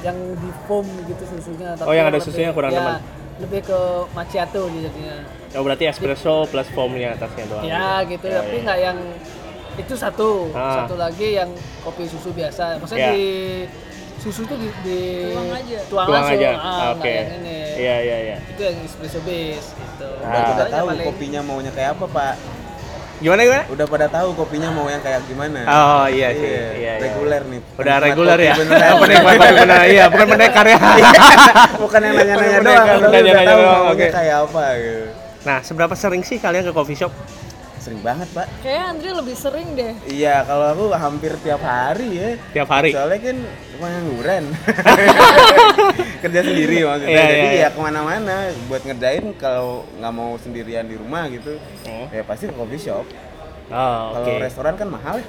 yang 0.00 0.16
di 0.36 0.50
foam 0.64 0.84
gitu 1.04 1.24
susunya. 1.26 1.72
Oh, 1.80 1.92
yang 1.92 2.08
ada 2.08 2.20
susunya 2.20 2.52
kurang 2.52 2.70
ya, 2.70 2.80
demen. 2.80 2.94
Lebih 3.36 3.60
ke 3.62 3.80
macchiato 4.10 4.70
jadinya. 4.70 5.16
oh 5.52 5.62
berarti 5.62 5.86
espresso 5.86 6.46
plus 6.46 6.66
foamnya 6.70 7.14
atasnya 7.14 7.44
doang. 7.46 7.62
Ya 7.62 8.02
gitu, 8.04 8.26
Ya, 8.26 8.38
tapi 8.40 8.56
ya. 8.56 8.62
nggak 8.62 8.78
yang 8.80 8.98
itu 9.74 9.94
satu, 9.94 10.50
Ah. 10.50 10.82
satu 10.82 10.94
lagi 10.94 11.34
yang 11.34 11.50
kopi 11.80 12.06
susu 12.06 12.30
biasa. 12.30 12.78
Maksudnya 12.78 13.10
Ya. 13.10 13.12
di 13.12 13.26
susu 14.16 14.42
tuh 14.44 14.54
di, 14.54 14.70
di 14.82 15.00
Tuang 15.28 15.50
aja. 15.52 15.78
tuang 15.84 16.06
Tuang 16.06 16.22
langsung. 16.24 16.38
aja. 16.38 16.50
Ah, 16.54 16.58
nggak 16.58 16.90
Oke. 16.96 17.10
yang 17.12 17.30
ini. 17.36 17.58
Iya 17.74 17.96
iya 18.00 18.16
iya. 18.24 18.36
Itu 18.46 18.62
yang 18.62 18.76
espresso 18.80 19.18
base 19.20 19.68
gitu. 19.72 20.08
Ah. 20.16 20.26
Udah 20.26 20.42
kita 20.48 20.64
tahu 20.70 20.86
paling- 20.88 21.06
kopinya 21.06 21.40
maunya 21.42 21.70
kayak 21.70 21.90
apa, 21.92 22.06
Pak. 22.08 22.34
Gimana 23.24 23.40
gimana? 23.40 23.64
Udah 23.72 23.86
pada 23.88 24.06
tahu 24.12 24.36
kopinya 24.36 24.68
mau 24.68 24.84
yang 24.84 25.00
kayak 25.00 25.24
gimana. 25.24 25.64
Oh 25.64 26.04
iya 26.12 26.28
sih. 26.36 26.44
Iya, 26.44 26.68
iya. 26.76 26.92
reguler 27.00 27.40
nih. 27.48 27.60
Udah 27.80 27.96
reguler 27.96 28.36
ya. 28.36 28.54
penikmat 29.00 29.32
kopi 29.40 29.52
bener. 29.64 29.80
Iya, 29.88 30.04
bukan 30.12 30.26
pendekar 30.28 30.66
ya. 30.68 30.76
Bukan 31.84 32.00
yang 32.04 32.14
nanya-nanya 32.20 32.58
Bukan 32.60 32.68
doang, 32.68 32.86
nanya-nanya 33.00 33.32
udah 33.32 33.44
tahu 33.48 33.60
doang, 33.64 33.84
oke. 33.96 34.06
kayak 34.12 34.36
apa 34.44 34.64
gitu. 34.76 35.04
Nah, 35.44 35.58
seberapa 35.64 35.94
sering 35.96 36.20
sih 36.20 36.36
kalian 36.36 36.68
ke 36.68 36.72
coffee 36.76 37.00
shop? 37.00 37.12
Sering 37.84 38.00
banget, 38.00 38.24
Pak. 38.32 38.48
Kayaknya 38.64 38.84
Andri 38.88 39.10
lebih 39.12 39.36
sering 39.36 39.68
deh. 39.76 39.92
Iya, 40.08 40.40
kalau 40.42 40.72
aku 40.72 40.84
hampir 40.96 41.36
tiap 41.44 41.60
hari 41.60 42.08
ya. 42.16 42.28
Tiap 42.56 42.68
hari. 42.72 42.96
Soalnya 42.96 43.20
kan 43.20 43.36
pengangguran. 43.76 44.44
Kerja 46.24 46.40
sendiri 46.40 46.76
maksudnya. 46.80 47.12
Iya, 47.12 47.24
Jadi 47.28 47.36
iya, 47.36 47.52
iya. 47.52 47.62
ya 47.62 47.68
ke 47.68 47.78
mana-mana 47.78 48.34
buat 48.66 48.82
ngerjain 48.82 49.36
kalau 49.36 49.84
nggak 50.00 50.12
mau 50.12 50.32
sendirian 50.40 50.88
di 50.88 50.96
rumah 50.96 51.28
gitu. 51.28 51.60
Oh, 51.84 52.08
Ya 52.08 52.24
pasti 52.24 52.48
ke 52.48 52.56
coffee 52.56 52.80
shop. 52.80 53.04
Oh, 53.68 54.04
Kalau 54.16 54.40
restoran 54.40 54.74
kan 54.74 54.88
mahal 54.88 55.20
ya. 55.20 55.26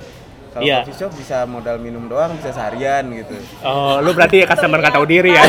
Kalau 0.56 0.64
Iya. 0.64 0.78
coffee 0.80 0.96
shop 0.96 1.12
bisa 1.12 1.44
modal 1.44 1.76
minum 1.76 2.08
doang 2.08 2.40
bisa 2.40 2.56
seharian 2.56 3.04
gitu. 3.12 3.36
Oh, 3.62 4.00
lu 4.00 4.16
berarti 4.16 4.48
customer 4.48 4.80
nggak 4.80 4.96
tahu 4.96 5.04
diri 5.04 5.36
ya? 5.36 5.44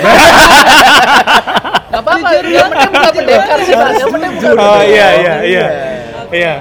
Gak 1.86 2.02
apa-apa, 2.02 2.28
yang 2.42 2.66
penting 2.66 2.90
bukan 2.90 3.14
pendekar 3.14 3.58
sih 3.62 3.72
Pak. 3.72 3.90
Yang 3.94 4.10
penting 4.10 4.32
bukan 4.34 4.54
oh 4.58 4.82
iya 4.82 5.08
iya 5.14 5.34
Iya. 5.46 5.66
iya. 6.34 6.54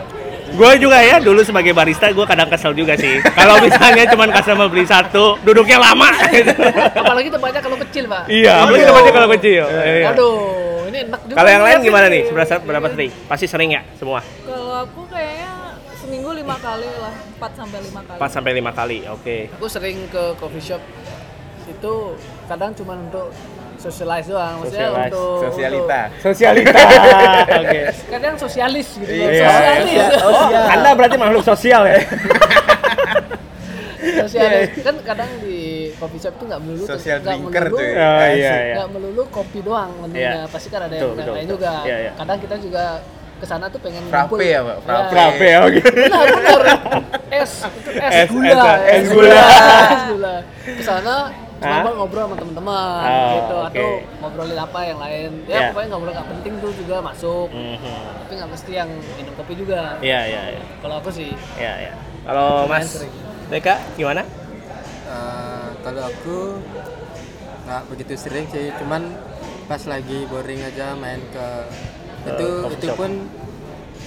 Iya. 0.55 0.57
Gue 0.57 0.71
juga 0.79 0.97
ya 0.97 1.15
dulu 1.19 1.43
sebagai 1.43 1.71
barista 1.71 2.07
gue 2.07 2.25
kadang 2.25 2.47
kesel 2.47 2.71
juga 2.71 2.95
sih. 2.95 3.19
Kalau 3.21 3.59
misalnya 3.59 4.07
cuman 4.07 4.31
customer 4.31 4.67
beli 4.67 4.87
satu, 4.87 5.35
duduknya 5.43 5.77
lama. 5.77 6.09
gitu. 6.31 6.55
Apalagi 6.95 7.27
tempatnya 7.27 7.59
kalau 7.59 7.77
kecil 7.77 8.03
Pak. 8.07 8.23
iya, 8.27 8.63
apalagi 8.63 8.79
Iya. 8.79 8.89
tempatnya 8.89 9.13
kalau 9.13 9.29
kecil. 9.35 9.63
Iya. 9.67 10.07
Aduh, 10.09 10.35
ini 10.87 10.97
enak 11.05 11.19
juga. 11.21 11.35
Kalau 11.35 11.49
yang 11.51 11.63
lain 11.63 11.77
gimana 11.83 12.05
nih? 12.07 12.21
Seberapa 12.25 12.55
berapa 12.63 12.87
sering? 12.89 13.11
Pasti 13.27 13.45
sering 13.45 13.69
ya 13.69 13.81
semua. 13.93 14.19
Kalau 14.41 14.71
aku 14.81 15.01
kayaknya 15.05 15.51
seminggu 15.95 16.31
lima 16.31 16.55
kali 16.55 16.87
lah, 16.95 17.13
4 17.35 17.51
sampai 17.53 17.79
lima 17.81 18.01
kali. 18.01 18.17
4 18.17 18.31
sampai 18.31 18.51
5 18.53 18.71
kali. 18.71 18.97
Oke. 19.11 19.37
Aku 19.51 19.67
sering 19.67 20.07
ke 20.07 20.23
coffee 20.35 20.63
shop 20.63 20.81
itu 21.65 21.93
kadang 22.45 22.71
cuma 22.71 22.93
untuk 22.95 23.33
socialize 23.85 24.27
doang, 24.27 24.53
maksudnya 24.59 24.87
Socialize. 24.87 25.05
untuk 25.07 25.39
Sosialita. 25.45 25.99
Sosialita. 26.19 26.79
Oke. 27.55 27.79
untuk- 27.85 28.05
kadang 28.09 28.35
sosialis 28.35 28.87
gitu. 28.95 29.11
Iya, 29.11 29.45
sosialis. 29.45 29.87
iya. 29.87 30.05
Oh, 30.19 30.31
siap. 30.49 30.73
Anda 30.73 30.89
berarti 30.91 31.15
makhluk 31.15 31.43
sosial 31.43 31.81
ya? 31.85 31.99
sosialis. 34.17 34.69
Kan 34.79 34.95
kadang 35.03 35.29
di 35.39 35.57
coffee 35.95 36.19
shop 36.19 36.33
tuh 36.35 36.45
nggak 36.45 36.61
melulu 36.61 36.83
Social 36.83 37.17
nggak 37.19 37.29
drinker 37.31 37.63
melulu- 37.63 37.77
tuh. 37.77 37.85
Oh 37.85 37.95
ya. 37.95 38.29
iya 38.31 38.53
iya. 38.63 38.75
nggak 38.75 38.89
melulu 38.91 39.21
kopi 39.29 39.59
doang 39.59 39.91
menunya 39.99 40.31
Iya. 40.35 40.43
pasti 40.47 40.67
kan 40.67 40.81
ada 40.83 40.93
yang, 40.93 41.13
betul, 41.15 41.33
lain 41.33 41.47
juga 41.47 41.71
Iya, 41.83 41.95
iya. 41.99 42.11
kadang 42.13 42.37
kita 42.39 42.55
juga 42.59 42.83
ke 43.35 43.45
sana 43.45 43.65
tuh 43.67 43.79
pengen 43.79 44.03
Frappe 44.07 44.39
ya, 44.41 44.59
Pak? 44.61 44.77
Frappe. 44.81 45.09
Frappe 45.11 45.47
oke. 45.59 45.81
benar 45.91 46.25
benar 46.31 46.59
es 47.35 47.51
itu 47.65 47.89
es, 47.91 48.11
Es, 48.15 48.27
gula 48.29 48.71
es, 48.79 48.95
es 48.95 49.05
gula. 49.09 49.43
es 49.85 50.03
gula 50.07 50.35
ke 50.63 50.83
sana 50.83 51.15
Hah? 51.27 51.44
Cuma 51.55 51.89
ngobrol 51.93 52.23
sama 52.25 52.35
teman-teman 52.35 52.99
Oh, 53.01 53.31
gitu 53.31 53.55
oke. 53.55 53.67
atau 53.69 53.89
ngobrolin 54.19 54.59
apa 54.59 54.79
yang 54.83 54.99
lain 54.99 55.31
ya 55.43 55.55
Iya. 55.55 55.67
pokoknya 55.69 55.87
ngobrol 55.89 56.11
nggak 56.11 56.29
penting 56.29 56.53
tuh 56.59 56.71
juga 56.75 56.95
masuk 56.99 57.47
Mhm. 57.47 57.95
tapi 58.19 58.31
nggak 58.35 58.49
mesti 58.51 58.71
yang 58.73 58.89
minum 59.15 59.33
kopi 59.33 59.53
juga 59.55 59.81
Iya 59.99 60.19
iya 60.25 60.41
iya. 60.51 60.61
kalau 60.79 60.95
aku 60.99 61.09
sih 61.09 61.31
Iya 61.55 61.73
iya. 61.81 61.93
Kalau 62.21 62.65
Lumayan 62.65 62.81
Mas 62.81 62.91
sering. 62.91 63.13
Deka 63.45 63.75
gimana? 63.93 64.21
Eh, 65.05 65.67
kalau 65.79 66.01
aku 66.03 66.37
nggak 67.63 67.81
begitu 67.87 68.13
sering 68.15 68.45
sih 68.47 68.73
cuman 68.75 69.13
pas 69.65 69.81
lagi 69.83 70.25
boring 70.25 70.59
aja 70.59 70.93
main 70.93 71.21
ke 71.27 71.47
itu 72.25 72.47
itu 72.67 72.85
shop. 72.87 72.97
pun 72.99 73.11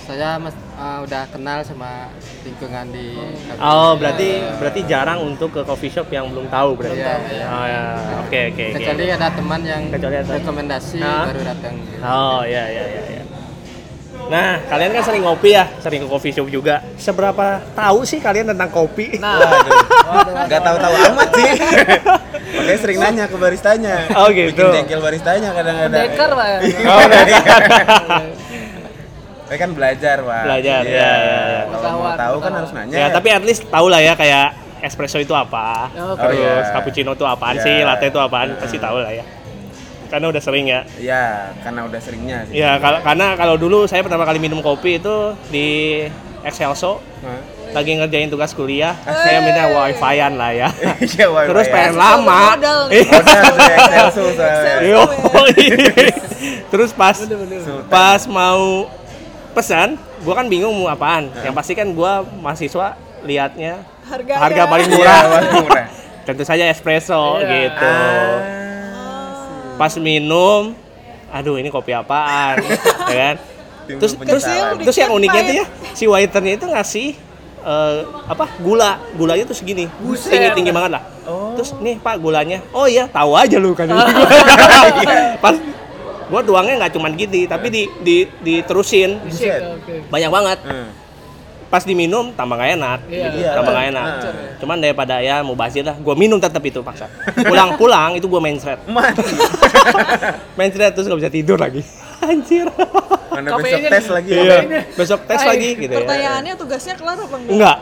saya 0.09 0.41
mas, 0.41 0.57
eh, 0.57 0.99
udah 1.05 1.23
kenal 1.29 1.61
sama 1.61 2.09
lingkungan 2.41 2.89
di 2.89 3.13
kafe. 3.45 3.61
Oh, 3.61 3.93
berarti 3.93 4.29
berarti 4.57 4.81
jarang 4.83 5.21
untuk 5.23 5.53
ke 5.53 5.61
coffee 5.61 5.93
shop 5.93 6.09
yang 6.09 6.33
belum 6.33 6.49
tahu 6.49 6.71
berarti. 6.75 6.97
Iya, 6.97 7.15
iya. 7.29 7.45
Oh 7.47 7.67
ya, 7.67 7.83
oke 8.19 8.39
oke 8.49 8.65
oke. 8.65 8.65
kecuali 8.75 9.05
ada 9.07 9.29
teman 9.29 9.61
yang 9.63 9.83
Kecuali 9.93 10.17
ada- 10.17 10.33
rekomendasi 10.35 10.99
Hah? 10.99 11.25
baru 11.29 11.41
datang 11.45 11.73
gitu. 11.77 12.01
Oh 12.01 12.41
ya 12.41 12.65
ya 12.67 12.85
ya 12.89 13.03
ya. 13.07 13.23
Nah, 14.29 14.61
kalian 14.63 14.93
kan 14.93 15.03
sering 15.03 15.23
ngopi 15.25 15.51
ya, 15.53 15.65
sering 15.79 16.01
ke 16.01 16.09
coffee 16.09 16.33
shop 16.33 16.49
juga. 16.49 16.85
Seberapa 16.97 17.61
tahu 17.73 18.05
sih 18.05 18.17
kalian 18.19 18.49
tentang 18.49 18.69
kopi? 18.69 19.17
nah 19.17 19.41
Nggak 20.49 20.61
tahu-tahu 20.63 20.95
amat 21.07 21.29
sih. 21.33 21.53
Makanya 22.59 22.79
sering 22.81 22.99
nanya 22.99 23.25
ke 23.25 23.37
baristanya. 23.37 24.09
Oh, 24.15 24.29
gitu. 24.29 24.57
Bikin 24.59 24.85
jengkel 24.85 25.01
baristanya 25.01 25.53
kadang-kadang. 25.53 26.01
pendekar 26.01 26.31
pak 26.33 26.49
Oh, 26.81 27.01
Saya 29.49 29.59
kan 29.59 29.71
belajar, 29.73 30.17
Pak. 30.21 30.43
Belajar, 30.45 30.81
Iya. 30.85 30.93
ya, 30.95 31.13
ya, 31.17 31.41
ya. 31.41 31.61
Kalau 31.73 31.99
mau 31.99 32.13
tahu 32.15 32.37
kan 32.39 32.53
harus 32.55 32.71
nanya. 32.71 32.95
ya, 32.95 33.07
tapi 33.09 33.29
at 33.31 33.43
least 33.43 33.65
tahu 33.67 33.87
lah 33.89 33.99
ya 33.99 34.13
kayak 34.13 34.49
espresso 34.79 35.17
itu 35.17 35.33
apa. 35.33 35.89
Oh, 35.97 36.15
Terus 36.15 36.37
iya. 36.39 36.71
cappuccino 36.71 37.11
itu 37.13 37.25
apaan 37.25 37.57
Iya. 37.57 37.65
sih, 37.65 37.77
latte 37.81 38.07
itu 38.07 38.21
apaan, 38.21 38.55
pasti 38.55 38.77
tahu 38.77 39.01
lah 39.01 39.11
ya. 39.11 39.25
Karena 40.09 40.27
udah 40.29 40.41
sering 40.41 40.65
ya. 40.65 40.81
Iya, 40.95 41.25
karena 41.61 41.81
udah 41.85 42.01
seringnya 42.01 42.39
sih. 42.45 42.55
Ya, 42.55 42.77
kal- 42.77 43.01
karena 43.01 43.37
kalau 43.37 43.57
dulu 43.57 43.85
saya 43.85 44.01
pertama 44.01 44.25
kali 44.25 44.37
minum 44.37 44.61
kopi 44.61 44.97
itu 44.97 45.33
di 45.49 45.69
Excelso 46.41 47.01
Hah? 47.21 47.41
lagi 47.73 47.93
ngerjain 47.93 48.29
tugas 48.29 48.53
kuliah, 48.53 48.97
saya 49.03 49.43
minta 49.43 49.69
wifi-an 49.69 50.37
lah 50.37 50.53
ya. 50.53 50.69
Iya, 51.05 51.29
Pak. 51.29 51.43
Terus 51.49 51.67
ya. 51.67 51.73
pengen 51.73 51.95
lama. 51.97 52.41
Modal. 52.53 52.81
Modal 52.93 54.07
soalnya. 54.13 54.77
Yo. 54.85 55.01
Terus 56.73 56.93
pas 56.93 57.17
pas 57.89 58.21
mau 58.29 58.89
pesan, 59.59 59.89
gua 60.23 60.35
kan 60.35 60.47
bingung 60.47 60.71
mau 60.73 60.87
apaan. 60.87 61.27
Yang 61.43 61.55
pasti 61.55 61.73
kan 61.75 61.91
gua 61.91 62.23
mahasiswa 62.23 62.95
liatnya 63.21 63.83
Harga 64.07 64.35
harga 64.39 64.63
paling 64.65 64.87
Iya, 64.87 64.95
murah. 64.95 65.21
paling 65.27 65.53
murah. 65.61 65.87
Tentu 66.27 66.47
saja 66.47 66.65
espresso 66.65 67.43
Iya. 67.43 67.51
gitu. 67.75 67.95
Pas 69.75 69.93
minum, 69.97 70.75
aduh 71.29 71.55
ini 71.57 71.69
kopi 71.69 71.91
apaan, 71.91 72.63
ya 73.11 73.17
kan? 73.17 73.37
Terus 73.89 74.13
terus, 74.15 74.45
terus 74.85 74.97
yang 74.97 75.11
uniknya 75.11 75.43
tuh 75.43 75.55
ya, 75.55 75.65
si 75.93 76.05
waiternya 76.05 76.53
itu 76.55 76.67
ngasih 76.69 77.09
eh, 77.59 77.99
apa 78.29 78.45
gula 78.61 79.01
gulanya 79.17 79.45
tuh 79.45 79.57
segini 79.57 79.89
Buset. 79.99 80.29
tinggi 80.29 80.49
tinggi 80.53 80.71
banget 80.71 81.01
lah 81.01 81.03
terus 81.57 81.73
nih 81.81 81.97
pak 81.97 82.21
gulanya 82.21 82.61
oh 82.71 82.85
iya 82.85 83.09
tahu 83.09 83.33
aja 83.33 83.57
lu 83.57 83.73
kan 83.73 83.89
pas 85.45 85.57
gua 86.29 86.41
tuangnya 86.41 86.75
nggak 86.79 86.93
cuman 86.93 87.11
gitu 87.15 87.45
tapi 87.45 87.67
di, 87.69 87.83
di 87.99 88.17
diterusin 88.39 89.17
Buset. 89.21 89.61
banyak 90.07 90.31
banget 90.31 90.59
Hmm. 90.63 90.89
pas 91.69 91.83
diminum 91.83 92.33
tambah 92.33 92.55
nggak 92.55 92.73
enak 92.75 92.99
Iya. 93.07 93.25
gitu, 93.27 93.37
Iya. 93.43 93.51
tambah 93.55 93.71
nggak 93.71 93.87
enak 93.91 94.07
Nah. 94.09 94.35
cuman 94.57 94.77
daripada 94.79 95.15
ya 95.19 95.37
mau 95.41 95.53
bazir 95.53 95.83
lah 95.83 95.97
gua 95.97 96.15
minum 96.15 96.37
tetap 96.37 96.61
itu 96.63 96.81
paksa 96.81 97.09
pulang-pulang 97.35 98.17
itu 98.17 98.25
gua 98.25 98.39
main 98.39 98.57
thread 98.57 98.81
main 100.57 100.71
thread 100.71 100.93
terus 100.93 101.07
nggak 101.07 101.21
bisa 101.21 101.31
tidur 101.31 101.57
lagi 101.57 101.83
anjir 102.29 102.67
Mana 103.29 103.49
besok 103.57 103.81
tes 103.83 104.03
nih. 104.03 104.13
lagi 104.13 104.31
iya 104.35 104.57
ya. 104.59 104.83
besok 104.93 105.21
tes 105.25 105.39
Ay, 105.39 105.49
lagi 105.49 105.69
gitu 105.79 105.89
ya 105.89 105.99
Pertanyaannya 105.99 106.55
tugasnya 106.55 106.95
kelar 106.95 107.17
apa 107.17 107.37
enggak? 107.39 107.49
enggak 107.49 107.77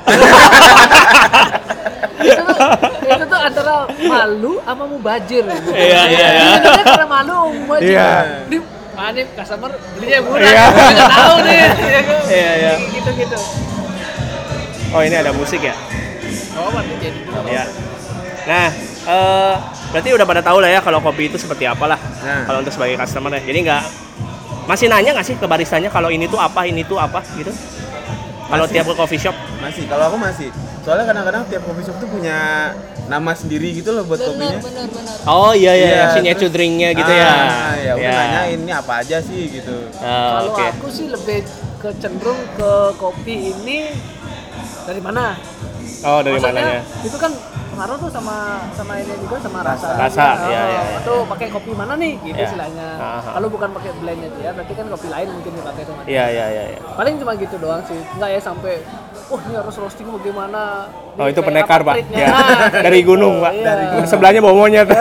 itu 2.19 2.43
tuh 2.43 2.59
itu 3.07 3.25
tuh 3.27 3.39
antara 3.39 3.75
malu 4.03 4.53
sama 4.61 4.85
mubajir 4.85 5.45
gitu. 5.45 5.71
Iya, 5.71 6.01
iya, 6.09 6.29
iya. 6.33 6.59
Karena 6.83 7.07
malu 7.07 7.37
mubajir 7.55 7.93
Iya. 7.93 8.11
di 8.47 8.57
ah, 8.95 9.09
nih 9.11 9.25
customer 9.33 9.71
belinya 9.93 10.19
murah 10.23 10.41
Iya. 10.43 10.65
Nggak 10.73 11.11
tahu 11.13 11.37
nih 11.43 11.59
Iya, 12.27 12.51
iya. 12.57 12.73
gitu 12.91 13.11
gitu 13.15 13.39
oh 14.89 15.03
ini 15.03 15.15
ada 15.15 15.31
musik 15.31 15.61
ya 15.61 15.75
oh 16.57 16.71
mati 16.71 16.95
jadi 16.97 17.19
ya 17.47 17.65
nah 18.45 18.69
eh 19.05 19.55
berarti 19.87 20.09
udah 20.11 20.25
pada 20.25 20.41
tahu 20.41 20.59
lah 20.59 20.71
ya 20.71 20.81
kalau 20.81 20.99
kopi 21.01 21.29
itu 21.29 21.37
seperti 21.37 21.65
apa 21.65 21.85
lah 21.87 22.01
Nah. 22.19 22.43
kalau 22.43 22.59
untuk 22.59 22.73
sebagai 22.73 22.97
customer 22.97 23.31
ya 23.33 23.43
jadi 23.45 23.59
nggak 23.63 23.83
masih 24.67 24.87
nanya 24.87 25.11
nggak 25.13 25.25
sih 25.25 25.35
ke 25.35 25.45
baristanya 25.45 25.89
kalau 25.89 26.09
ini 26.09 26.27
tuh 26.27 26.37
apa 26.37 26.63
ini 26.63 26.83
tuh 26.83 26.99
apa 26.99 27.23
gitu 27.35 27.51
kalau 28.47 28.63
tiap 28.65 28.85
ke 28.85 28.95
coffee 28.95 29.19
shop 29.19 29.35
Masih, 29.59 29.91
kalau 29.91 30.07
aku 30.07 30.15
masih. 30.15 30.55
Soalnya 30.81 31.03
kadang-kadang 31.05 31.43
tiap 31.47 31.67
coffee 31.67 31.83
shop 31.83 31.99
tuh 31.99 32.07
punya 32.07 32.71
nama 33.05 33.35
sendiri 33.35 33.75
gitu 33.75 33.91
loh 33.91 34.07
buat 34.07 34.23
kopinya. 34.23 34.63
oh 35.27 35.51
iya 35.51 35.75
iya, 35.75 35.87
Iya, 35.89 36.05
signature 36.15 36.47
terus- 36.47 36.55
drinknya 36.55 36.95
gitu 36.95 37.11
Ah, 37.11 37.19
ya 37.19 37.27
Ya 37.77 37.93
udah 37.99 38.07
Ya. 38.07 38.15
nanyain 38.15 38.59
ini 38.61 38.71
apa 38.71 39.03
aja 39.03 39.19
sih 39.19 39.51
gitu. 39.51 39.91
Ah, 39.99 40.47
kalau 40.47 40.55
oke 40.55 40.63
aku 40.63 40.87
sih 40.89 41.07
lebih 41.09 41.43
ke 41.77 41.91
cenderung 41.99 42.39
ke 42.55 42.71
kopi 42.95 43.35
ini 43.51 43.91
dari 44.85 45.01
mana 45.01 45.35
oh 46.05 46.23
dari 46.23 46.39
Maksudnya, 46.39 46.55
mananya 46.57 46.81
itu 47.03 47.17
kan 47.19 47.33
pengaruh 47.77 47.97
tuh 47.99 48.09
sama 48.09 48.37
sama 48.73 48.93
ini 48.97 49.13
juga 49.21 49.37
sama 49.39 49.61
rasa 49.61 49.89
Rasa, 49.95 50.27
juga. 50.33 50.49
iya, 50.49 50.57
Oh, 50.57 50.67
iya, 50.67 50.81
iya. 50.83 50.97
atau 50.99 51.17
pakai 51.27 51.47
kopi 51.51 51.71
mana 51.71 51.93
nih 51.95 52.17
gitu 52.23 52.33
Iya. 52.35 52.47
istilahnya 52.49 52.89
Aha. 52.97 53.31
kalau 53.31 53.49
bukan 53.49 53.69
pakai 53.71 53.91
blendnya 53.95 54.31
dia 54.33 54.51
berarti 54.51 54.73
kan 54.73 54.87
kopi 54.89 55.09
lain 55.09 55.29
mungkin 55.31 55.53
dipakai 55.53 55.83
tuh 55.85 55.95
iya 56.07 56.25
iya 56.27 56.47
iya 56.49 56.65
iya. 56.73 56.79
paling 56.91 57.15
cuma 57.17 57.33
gitu 57.35 57.57
doang 57.57 57.85
sih 57.85 58.01
nggak 58.17 58.31
ya 58.31 58.41
sampai 58.41 58.81
oh 59.27 59.39
ini 59.39 59.55
harus 59.55 59.77
roasting 59.77 60.09
bagaimana 60.09 60.89
Oh 61.17 61.27
itu 61.27 61.41
pendekar 61.41 61.81
pak, 61.81 61.95
triknya?" 61.97 62.17
ya. 62.19 62.29
Nah, 62.29 62.49
dari 62.87 63.01
gitu. 63.01 63.09
gunung 63.11 63.41
pak, 63.41 63.53
Iya. 63.53 64.05
sebelahnya 64.05 64.41
bawa 64.41 64.55
monyet, 64.55 64.85
Ya, 64.87 65.01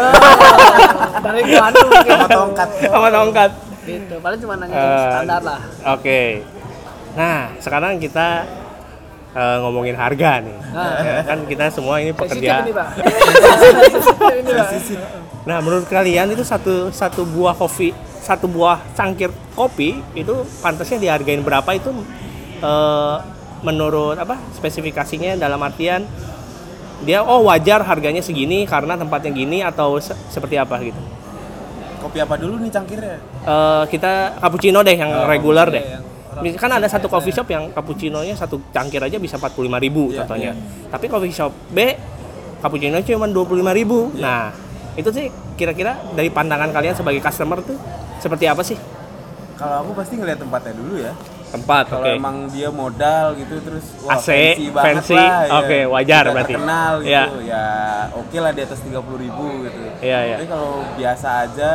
dari 1.26 1.42
Bandung 1.54 1.90
Sama 1.92 2.28
tongkat. 2.30 2.70
sama 2.82 3.08
tongkat. 3.10 3.52
gitu 3.84 4.16
paling 4.18 4.40
cuma 4.42 4.54
nanya 4.58 4.74
Eh, 4.74 5.08
standar 5.10 5.42
lah 5.42 5.60
Oke. 5.94 6.42
Nah, 7.14 7.54
sekarang 7.58 7.96
kita 7.96 8.44
eh, 9.36 9.58
ngomongin 9.60 9.94
harga 9.94 10.40
nih. 10.40 10.56
Ya, 10.74 11.16
kan 11.24 11.40
kita 11.44 11.68
semua 11.70 12.00
ini 12.00 12.12
pekerja. 12.12 12.64
ini 12.64 12.72
pak 12.72 12.88
Nah, 15.46 15.62
menurut 15.62 15.86
kalian 15.86 16.34
itu 16.34 16.42
satu 16.42 16.90
satu 16.90 17.22
buah 17.22 17.54
kopi, 17.54 17.94
satu 18.18 18.50
buah 18.50 18.82
cangkir 18.98 19.30
kopi 19.54 20.02
itu 20.18 20.34
pantasnya 20.60 20.98
dihargain 20.98 21.46
berapa 21.46 21.70
itu 21.72 21.94
eh, 22.60 23.18
menurut 23.62 24.18
apa 24.18 24.42
spesifikasinya 24.54 25.38
dalam 25.38 25.58
artian 25.60 26.06
dia 27.02 27.22
oh 27.22 27.46
wajar 27.46 27.84
harganya 27.84 28.22
segini 28.22 28.66
karena 28.66 28.96
tempatnya 28.96 29.30
gini 29.30 29.62
atau 29.62 30.00
se- 30.00 30.18
seperti 30.32 30.58
apa 30.58 30.82
gitu. 30.82 30.98
Kopi 32.02 32.18
apa 32.22 32.38
dulu 32.38 32.58
nih 32.62 32.72
cangkirnya? 32.74 33.18
Eh, 33.46 33.84
kita 33.90 34.42
cappuccino 34.42 34.82
deh 34.82 34.98
yang 34.98 35.30
reguler 35.30 35.68
deh. 35.70 35.84
yang 35.86 36.04
Kan 36.36 36.70
ada 36.70 36.86
satu 36.86 37.08
coffee 37.08 37.32
shop 37.32 37.48
yang 37.48 37.72
cappuccino-nya 37.72 38.36
satu 38.36 38.60
cangkir 38.70 39.00
aja 39.00 39.16
bisa 39.16 39.36
45.000 39.36 39.72
Iya, 40.12 40.18
contohnya. 40.20 40.52
Tapi 40.92 41.06
coffee 41.08 41.32
shop 41.32 41.52
B 41.72 41.80
cappuccino 42.60 43.00
cuma 43.00 43.28
25.000. 43.28 44.18
Nah, 44.18 44.52
itu 44.94 45.10
sih 45.12 45.28
kira-kira 45.54 45.96
dari 46.12 46.28
pandangan 46.28 46.72
kalian 46.72 46.94
sebagai 46.94 47.20
customer 47.20 47.62
tuh 47.62 47.78
seperti 48.18 48.46
apa 48.46 48.62
sih? 48.62 48.76
Kalau 49.56 49.82
aku 49.82 49.96
pasti 49.96 50.20
ngeliat 50.20 50.36
tempatnya 50.38 50.76
dulu 50.76 51.00
ya. 51.00 51.14
Tempat, 51.46 51.88
Kalau 51.88 52.04
oke. 52.04 52.20
emang 52.20 52.36
dia 52.52 52.68
modal 52.68 53.32
gitu 53.38 53.56
terus 53.64 53.86
wah 54.04 54.20
AC, 54.20 54.28
fancy, 54.28 54.68
fancy, 54.74 55.16
ya. 55.16 55.56
oke, 55.56 55.80
wajar 55.88 56.24
Udah 56.26 56.34
berarti. 56.36 56.52
terkenal 56.52 56.92
gitu 57.00 57.08
Iya. 57.08 57.24
ya 57.48 57.66
oke 58.12 58.38
lah 58.44 58.52
di 58.52 58.62
atas 58.66 58.80
30.000 58.84 59.16
ribu 59.16 59.46
gitu 59.64 59.80
Iya, 60.04 60.20
iya. 60.26 60.36
tapi 60.36 60.48
kalau 60.52 60.84
biasa 61.00 61.28
aja 61.48 61.72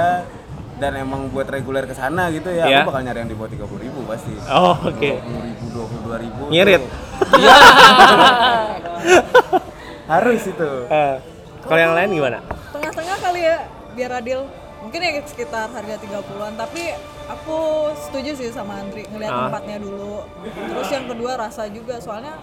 dan 0.81 0.97
emang 0.97 1.29
buat 1.29 1.45
reguler 1.47 1.85
ke 1.85 1.93
sana 1.93 2.31
gitu 2.31 2.49
ya 2.49 2.65
Iya. 2.65 2.81
aku 2.81 2.89
bakal 2.89 3.03
nyari 3.05 3.19
yang 3.21 3.29
di 3.29 3.37
bawah 3.37 3.51
30.000 3.53 3.77
ribu 3.79 4.01
pasti 4.05 4.33
Oh, 4.49 4.75
oke. 4.81 5.11
20 5.13 5.45
ribu 5.45 5.65
22 5.71 6.19
ribu 6.19 6.43
Ngirit. 6.49 6.83
harus 10.11 10.43
itu 10.43 10.71
Eh, 10.89 11.17
kalau 11.63 11.79
yang 11.79 11.95
lain 11.95 12.11
gimana? 12.13 12.39
Tengah-tengah 12.73 13.17
kali 13.21 13.41
ya 13.45 13.57
biar 13.93 14.11
adil. 14.17 14.41
Mungkin 14.81 14.99
ya 14.99 15.21
sekitar 15.23 15.69
harga 15.69 16.01
30-an, 16.01 16.57
tapi 16.57 16.97
aku 17.31 17.59
setuju 17.97 18.31
sih 18.35 18.51
sama 18.51 18.77
Andri 18.77 19.07
ngelihat 19.07 19.31
Ah. 19.31 19.41
tempatnya 19.47 19.79
dulu. 19.79 20.27
Terus 20.43 20.89
yang 20.91 21.07
kedua 21.07 21.33
rasa 21.37 21.63
juga, 21.67 21.97
soalnya 21.97 22.35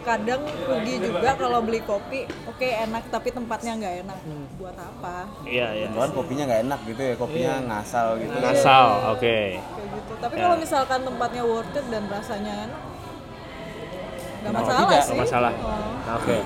kadang 0.00 0.38
rugi 0.62 1.00
juga 1.00 1.32
kalau 1.34 1.58
beli 1.58 1.80
kopi, 1.80 2.20
oke 2.44 2.62
enak 2.62 3.08
tapi 3.08 3.28
tempatnya 3.30 3.72
nggak 3.74 3.94
enak. 4.04 4.18
Buat 4.54 4.76
apa? 4.76 5.16
Iya, 5.42 5.66
iya. 5.74 5.86
Cuman 5.88 6.10
kopinya 6.12 6.44
nggak 6.44 6.60
enak 6.62 6.80
gitu 6.84 7.02
ya 7.02 7.14
kopinya 7.14 7.52
ngasal 7.66 8.06
gitu 8.18 8.34
Ngasal, 8.34 8.86
oke. 9.10 9.36
Kayak 9.56 9.88
gitu. 9.90 10.12
Tapi 10.20 10.34
Ya. 10.34 10.42
kalau 10.42 10.56
misalkan 10.56 11.00
tempatnya 11.02 11.42
worth 11.42 11.72
it 11.72 11.86
dan 11.88 12.04
rasanya 12.06 12.52
enak, 12.64 12.80
nggak 14.36 14.44
Kenapa 14.44 14.60
masalah 14.60 14.82
tidak? 14.82 15.00
sih. 15.00 15.08
Nggak 15.08 15.22
masalah. 15.24 15.52
Oh. 15.56 16.16
Oke. 16.20 16.36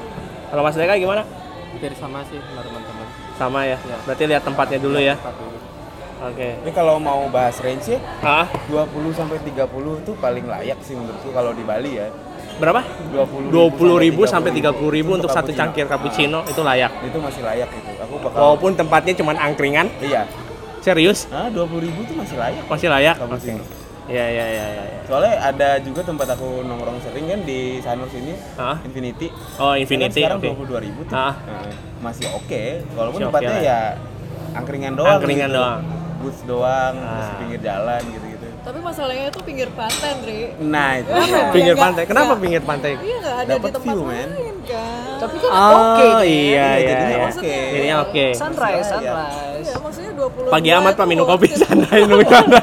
Kalau 0.49 0.62
Mas 0.62 0.76
Deka 0.76 0.95
gimana? 0.97 1.23
hampir 1.69 1.93
sama 1.95 2.25
sih 2.25 2.40
sama 2.40 2.61
teman-teman 2.61 3.07
Sama 3.37 3.61
ya. 3.62 3.78
Iya. 3.78 3.97
Berarti 4.02 4.23
lihat 4.26 4.43
tempatnya 4.43 4.78
dulu 4.81 4.99
ya. 4.99 5.14
Tempat 5.14 5.37
Oke. 6.20 6.48
Ini 6.58 6.70
kalau 6.72 6.98
mau 6.98 7.26
bahas 7.28 7.54
range 7.58 7.94
ya 7.94 7.98
Ah, 8.20 8.46
20 8.66 8.90
sampai 9.12 9.38
30 9.40 9.62
tuh 10.02 10.14
paling 10.18 10.44
layak 10.44 10.78
sih 10.82 10.92
menurutku 10.92 11.30
kalau 11.30 11.54
di 11.54 11.62
Bali 11.62 11.94
ya. 11.96 12.10
berapa? 12.58 12.82
20 13.14 13.54
20 13.54 14.02
ribu 14.02 14.26
sampai 14.26 14.50
30 14.50 14.75
ribu 14.90 15.14
untuk 15.14 15.30
satu 15.30 15.46
cappuccino. 15.46 15.62
cangkir 15.62 15.87
cappuccino 15.87 16.38
itu 16.44 16.58
layak. 16.60 16.90
Ah, 16.92 17.06
itu 17.06 17.18
masih 17.20 17.42
layak 17.44 17.70
itu. 17.70 17.90
Aku 18.02 18.14
bakal 18.18 18.34
Walaupun 18.37 18.75
tempatnya 18.75 19.14
cuma 19.14 19.30
angkringan, 19.32 19.87
Iya. 20.00 20.26
serius 20.80 21.30
Ah, 21.30 21.46
20 21.48 21.78
ribu 21.78 22.02
tuh 22.02 22.18
masih 22.18 22.34
layak. 22.34 22.62
masih 22.66 22.88
layak. 22.88 23.14
Cappuccino. 23.14 23.62
Iya 24.08 24.25
iya 24.26 24.44
iya 24.48 24.64
iya. 24.66 24.84
iya. 24.88 25.00
Soalnya 25.04 25.34
ada 25.38 25.68
juga 25.78 26.00
tempat 26.02 26.26
aku 26.32 26.64
nongkrong 26.64 26.98
sering 26.98 27.28
kan 27.28 27.40
di 27.44 27.78
Sanur 27.78 28.08
sini, 28.08 28.32
Hah? 28.56 28.80
Infinity. 28.82 29.28
Oh 29.56 29.70
Kan 29.70 29.78
Infinity, 29.78 30.18
sekarang 30.18 30.40
oke. 30.40 30.48
22 30.66 30.82
ribu 30.82 31.00
tuh. 31.04 31.14
Ah. 31.14 31.34
Nah, 31.38 31.62
masih 32.02 32.26
oke. 32.32 32.62
Walaupun 32.90 33.20
Masih 33.20 33.28
tempatnya 33.30 33.52
lah 33.52 33.62
ya 33.62 33.78
angkringan 34.56 34.93
doang. 34.97 35.14
Angkringan 35.14 35.47
gitu. 35.47 35.58
doang. 35.60 35.80
Boots 36.19 36.41
doang, 36.43 36.95
terus 36.95 37.25
Ah. 37.25 37.37
pinggir 37.37 37.61
jalan 37.61 38.02
gitu-gitu. 38.04 38.47
Tapi 38.59 38.78
masalahnya 38.81 39.25
itu 39.28 39.41
pinggir 39.41 39.69
pantai, 39.71 40.09
Andri. 40.11 40.41
Nah, 40.61 40.91
itu. 40.99 41.09
Pinggir 41.49 41.73
Nggak- 41.73 41.85
pantai. 41.85 42.02
Kenapa 42.04 42.26
nggak- 42.26 42.43
pinggir 42.43 42.63
pantai? 42.63 42.91
Iya 42.97 43.17
nggak 43.17 43.37
ada 43.37 43.49
Dapet 43.49 43.63
di 43.63 43.73
tempat 43.73 43.87
view, 43.89 44.02
lain 44.04 44.28
kan. 44.61 45.17
tapi 45.17 45.37
kan 45.39 45.49
Oh 45.49 45.71
oke 45.73 46.04
kan? 46.04 46.21
iya 46.21 46.28
Iya, 46.28 46.67
iya 46.69 46.85
jadinya 46.85 47.09
iya. 47.09 47.28
oke. 47.31 47.54
Jadinya 47.73 47.97
oke. 47.99 48.25
sunrise 48.35 48.69
Iya. 48.69 48.93
sunrise 48.93 49.59
Iya, 49.59 49.75
maksudnya 49.81 50.13
20 50.13 50.49
Pagi 50.49 50.71
amat 50.71 50.93
itu 50.93 50.99
pak 50.99 51.07
minum 51.09 51.25
kopi 51.25 51.49
sana 51.52 51.89
minum 51.97 52.21
sana. 52.23 52.61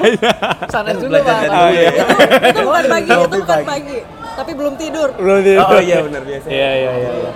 sunrise 0.70 1.00
dulu 1.00 1.15
pak 1.18 1.38
Oh, 1.48 1.70
iya. 1.70 1.89
itu, 1.89 2.04
itu 2.46 2.62
bukan 2.62 2.84
pagi, 2.86 3.10
itu 3.10 3.26
bukan 3.26 3.41
pagi. 3.41 3.65
pagi. 3.65 3.98
Tapi 4.36 4.52
belum 4.54 4.74
tidur. 4.76 5.10
Belum 5.15 5.38
di. 5.41 5.52
Oh 5.56 5.80
iya 5.82 5.98
benar 6.02 6.22
biasa. 6.22 6.48
Iya 6.48 6.70
iya 6.76 6.91
iya. 6.94 7.10
iya. 7.15 7.32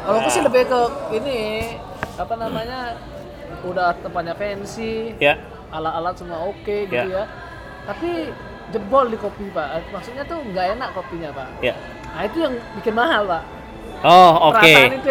kalau 0.00 0.18
aku 0.18 0.28
sih 0.30 0.40
lebih 0.40 0.62
ke 0.64 0.80
ini 1.14 1.38
apa 2.14 2.34
namanya 2.34 2.78
udah 3.64 3.94
tempatnya 3.98 4.34
fancy 4.34 5.14
Ya. 5.18 5.38
alat-alat 5.68 6.14
semua 6.14 6.38
oke 6.46 6.76
gitu 6.86 7.08
Ya. 7.10 7.22
ya 7.22 7.24
tapi 7.84 8.30
jebol 8.68 9.08
di 9.08 9.16
kopi 9.16 9.48
pak 9.50 9.88
maksudnya 9.88 10.22
tuh 10.28 10.44
nggak 10.44 10.76
enak 10.76 10.88
kopinya 10.92 11.30
pak 11.32 11.48
Ya. 11.60 11.74
nah 12.12 12.22
itu 12.24 12.36
yang 12.40 12.54
bikin 12.76 12.94
mahal 12.94 13.24
pak 13.24 13.42
Oh 13.98 14.54
oke. 14.54 14.62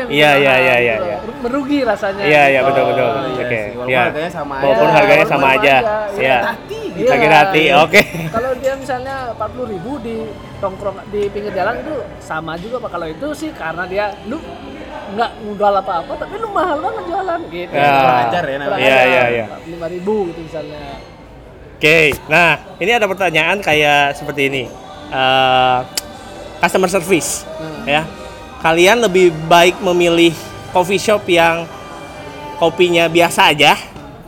Iya 0.08 0.32
iya 0.40 0.54
iya 0.64 0.76
gitu 0.80 0.84
iya. 0.88 0.96
iya. 1.04 1.18
merugi 1.44 1.84
rasanya 1.84 2.24
Iya 2.24 2.44
iya 2.48 2.60
gitu. 2.64 2.68
betul 2.72 2.84
betul. 2.88 3.08
Oh, 3.12 3.28
iya 3.28 3.44
Oke. 3.44 3.60
sih. 3.60 3.72
Walaupun 3.76 3.92
Iya. 3.92 4.00
harganya 4.08 4.32
sama 4.32 4.54
aja. 4.56 4.64
Walaupun 4.64 4.88
Iya, 4.88 4.96
harganya 4.96 5.26
sama 5.28 5.36
sama 5.44 5.48
aja. 5.52 5.76
Iya. 5.76 6.00
iya. 6.16 6.38
Iya. 6.96 7.10
Sakit 7.12 7.32
hati. 7.36 7.64
Oke. 7.76 8.02
kalau 8.32 8.52
dia 8.64 8.74
misalnya 8.80 9.16
40.000 9.36 9.68
ribu 9.68 9.92
di 10.00 10.16
tongkrong 10.64 10.98
di 11.12 11.22
pinggir 11.28 11.52
jalan 11.52 11.76
itu 11.84 11.94
sama 12.18 12.56
juga 12.56 12.80
pak 12.80 12.90
kalau 12.90 13.08
itu 13.12 13.28
sih 13.36 13.50
karena 13.52 13.84
dia 13.86 14.06
lu 14.26 14.40
nggak 15.10 15.32
modal 15.42 15.74
apa-apa 15.78 16.14
tapi 16.16 16.34
lu 16.36 16.50
mahal 16.50 16.78
banget 16.80 17.04
jualan 17.06 17.40
gitu 17.48 17.72
Ya. 17.72 17.92
Kurang 17.94 18.20
ajar 18.24 18.44
ya 18.44 18.58
namanya. 18.58 18.82
Iya, 18.82 19.00
iya, 19.04 19.24
iya. 19.30 19.46
lima 19.64 19.88
ribu 19.88 20.16
gitu 20.30 20.40
misalnya 20.44 20.82
Oke, 21.78 22.10
nah 22.26 22.58
ini 22.82 22.90
ada 22.90 23.06
pertanyaan 23.06 23.62
kayak 23.62 24.18
seperti 24.18 24.50
ini, 24.50 24.64
Eh, 25.08 25.80
customer 26.58 26.90
service, 26.90 27.46
Hmm. 27.46 27.86
ya. 27.86 28.02
Kalian 28.60 28.98
lebih 29.00 29.30
baik 29.46 29.78
memilih 29.80 30.34
coffee 30.74 30.98
shop 30.98 31.22
yang 31.30 31.70
kopinya 32.58 33.06
biasa 33.06 33.54
aja, 33.54 33.78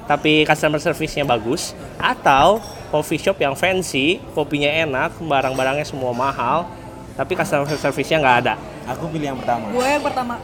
tapi 0.05 0.45
customer 0.45 0.77
service-nya 0.77 1.25
bagus, 1.25 1.73
atau 1.97 2.61
coffee 2.89 3.17
shop 3.17 3.41
yang 3.41 3.57
fancy, 3.57 4.21
kopinya 4.31 4.69
enak, 4.69 5.17
barang-barangnya 5.17 5.83
semua 5.83 6.13
mahal, 6.13 6.69
tapi 7.17 7.33
customer 7.33 7.65
service-nya 7.67 8.21
nggak 8.21 8.37
ada. 8.39 8.53
Aku 8.87 9.09
pilih 9.09 9.33
yang 9.33 9.39
pertama. 9.41 9.73
Gue 9.73 9.85
yang 9.85 10.05
pertama. 10.05 10.37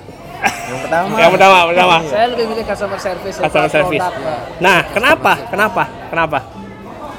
Yang 0.46 0.80
pertama. 0.82 1.14
Yang 1.16 1.32
pertama, 1.34 1.58
pertama. 1.68 1.96
saya 2.06 2.26
lebih 2.30 2.46
milih 2.48 2.66
customer 2.66 3.00
service 3.00 3.36
Customer 3.38 3.70
service. 3.70 4.02
produk, 4.02 4.14
Pak. 4.24 4.40
Nah, 4.60 4.80
kenapa? 4.88 5.34
Kenapa? 5.48 5.84
Kenapa? 6.08 6.40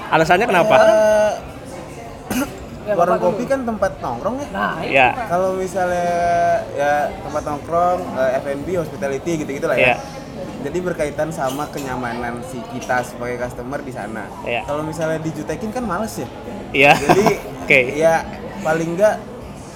Alasannya 0.09 0.47
kenapa? 0.47 0.75
Eh, 0.79 1.33
Ya, 2.87 2.95
warung 2.95 3.19
kopi 3.19 3.43
dulu. 3.43 3.51
kan 3.51 3.61
tempat 3.67 3.93
nongkrong 3.99 4.37
ya. 4.39 4.47
nah 4.55 4.79
Ya. 4.79 5.09
Kalau 5.27 5.59
misalnya 5.59 6.07
ya 6.71 7.11
tempat 7.19 7.43
nongkrong, 7.43 7.99
eh, 8.15 8.39
F&B, 8.39 8.79
hospitality 8.79 9.43
gitu-gitu 9.43 9.67
lah 9.67 9.75
ya. 9.75 9.83
Iya. 9.83 9.97
Jadi 10.63 10.79
berkaitan 10.79 11.35
sama 11.35 11.67
kenyamanan 11.67 12.39
si 12.47 12.63
kita 12.71 13.03
sebagai 13.03 13.43
customer 13.43 13.83
di 13.83 13.91
sana. 13.91 14.31
Iya. 14.47 14.63
Kalau 14.63 14.87
misalnya 14.87 15.19
dijutekin 15.19 15.75
kan 15.75 15.83
males 15.83 16.15
ya. 16.15 16.29
Iya. 16.71 16.93
Jadi 16.95 17.25
Oke. 17.67 17.81
ya 17.99 18.23
paling 18.63 18.95
enggak 18.95 19.19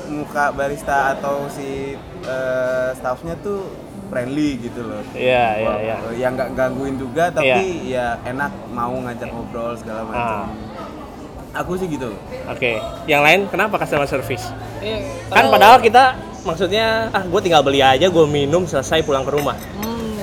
muka 0.06 0.54
barista 0.54 1.18
atau 1.18 1.50
si 1.50 1.98
eh, 2.24 2.90
staffnya 2.96 3.34
tuh 3.40 3.68
friendly 4.10 4.58
gitu 4.58 4.80
loh. 4.82 5.00
Iya, 5.14 5.46
iya, 5.62 5.74
iya. 5.80 5.96
Yang 6.18 6.32
nggak 6.36 6.50
gangguin 6.58 6.96
juga 6.98 7.30
tapi 7.30 7.86
ya 7.86 8.18
enak 8.26 8.50
mau 8.74 8.92
ngajak 9.06 9.28
ngobrol 9.30 9.72
segala 9.78 10.02
macam. 10.04 10.50
Ah. 10.50 11.62
Aku 11.62 11.74
sih 11.74 11.90
gitu. 11.90 12.14
Oke, 12.46 12.78
yang 13.10 13.26
lain 13.26 13.50
kenapa 13.50 13.78
customer 13.78 14.06
service? 14.06 14.50
Iya, 14.78 15.02
Kan 15.30 15.50
padahal 15.50 15.82
kita 15.82 16.14
maksudnya 16.46 17.10
ah 17.10 17.22
gue 17.26 17.40
tinggal 17.42 17.62
beli 17.62 17.82
aja, 17.82 18.06
gue 18.06 18.26
minum 18.26 18.66
selesai 18.66 19.02
pulang 19.02 19.26
ke 19.26 19.32
rumah. 19.34 19.58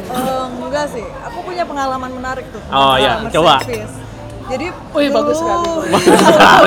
Eh, 0.07 0.45
enggak 0.63 0.87
sih, 0.91 1.03
aku 1.03 1.43
punya 1.43 1.67
pengalaman 1.67 2.11
menarik 2.15 2.47
tuh. 2.51 2.63
Oh, 2.71 2.95
iya, 2.95 3.27
coba. 3.27 3.59
service. 3.59 4.06
Jadi 4.47 4.65
Wih, 4.89 5.09
bagus 5.09 5.35
sekali. 5.35 5.91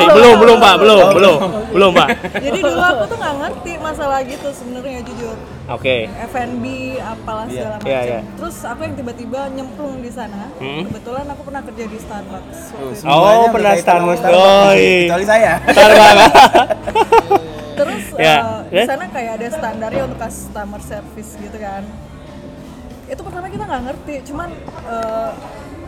Belum 0.15 0.35
belum 0.37 0.57
pak, 0.57 0.75
belum 0.77 0.99
belum 1.11 1.35
belum 1.71 1.91
pak. 1.93 2.09
Jadi 2.37 2.59
dulu 2.61 2.79
aku 2.79 3.03
tuh 3.07 3.17
nggak 3.17 3.35
ngerti 3.39 3.73
masalah 3.79 4.19
gitu 4.23 4.49
sebenarnya 4.51 5.01
jujur. 5.03 5.37
Oke, 5.67 5.97
F&B 6.29 6.65
apalah 6.99 7.47
Iya. 7.47 7.55
segala 7.57 7.75
macam. 7.77 7.89
Iya, 7.89 8.01
iya. 8.03 8.21
Terus 8.35 8.57
aku 8.63 8.81
yang 8.83 8.95
tiba-tiba 8.95 9.41
nyemplung 9.51 9.95
di 9.99 10.11
sana. 10.11 10.51
Hmm. 10.57 10.83
Kebetulan 10.85 11.25
aku 11.27 11.43
pernah 11.43 11.63
kerja 11.63 11.85
di 11.87 11.99
Starbucks. 11.99 12.59
waktu 12.67 12.77
Tuh, 12.77 12.91
itu. 12.91 13.01
semuanya 13.01 13.39
Oh, 13.41 13.49
pernah 13.51 13.73
Starbucks. 13.75 14.21
Doi. 14.21 14.91
Kecuali 15.07 15.27
saya. 15.27 15.53
Starbucks. 15.65 16.35
Terus 17.79 18.03
Ya. 18.15 18.37
eh, 18.37 18.59
di 18.69 18.77
Ya. 18.77 18.85
sana 18.85 19.05
kayak 19.09 19.33
ada 19.35 19.49
standarnya 19.49 20.03
untuk 20.05 20.19
customer 20.21 20.81
service 20.83 21.31
gitu 21.35 21.57
kan. 21.57 21.83
Itu 23.07 23.21
pertama 23.23 23.47
kita 23.49 23.65
nggak 23.65 23.83
ngerti, 23.87 24.15
cuman 24.25 24.49
eh, 24.85 25.31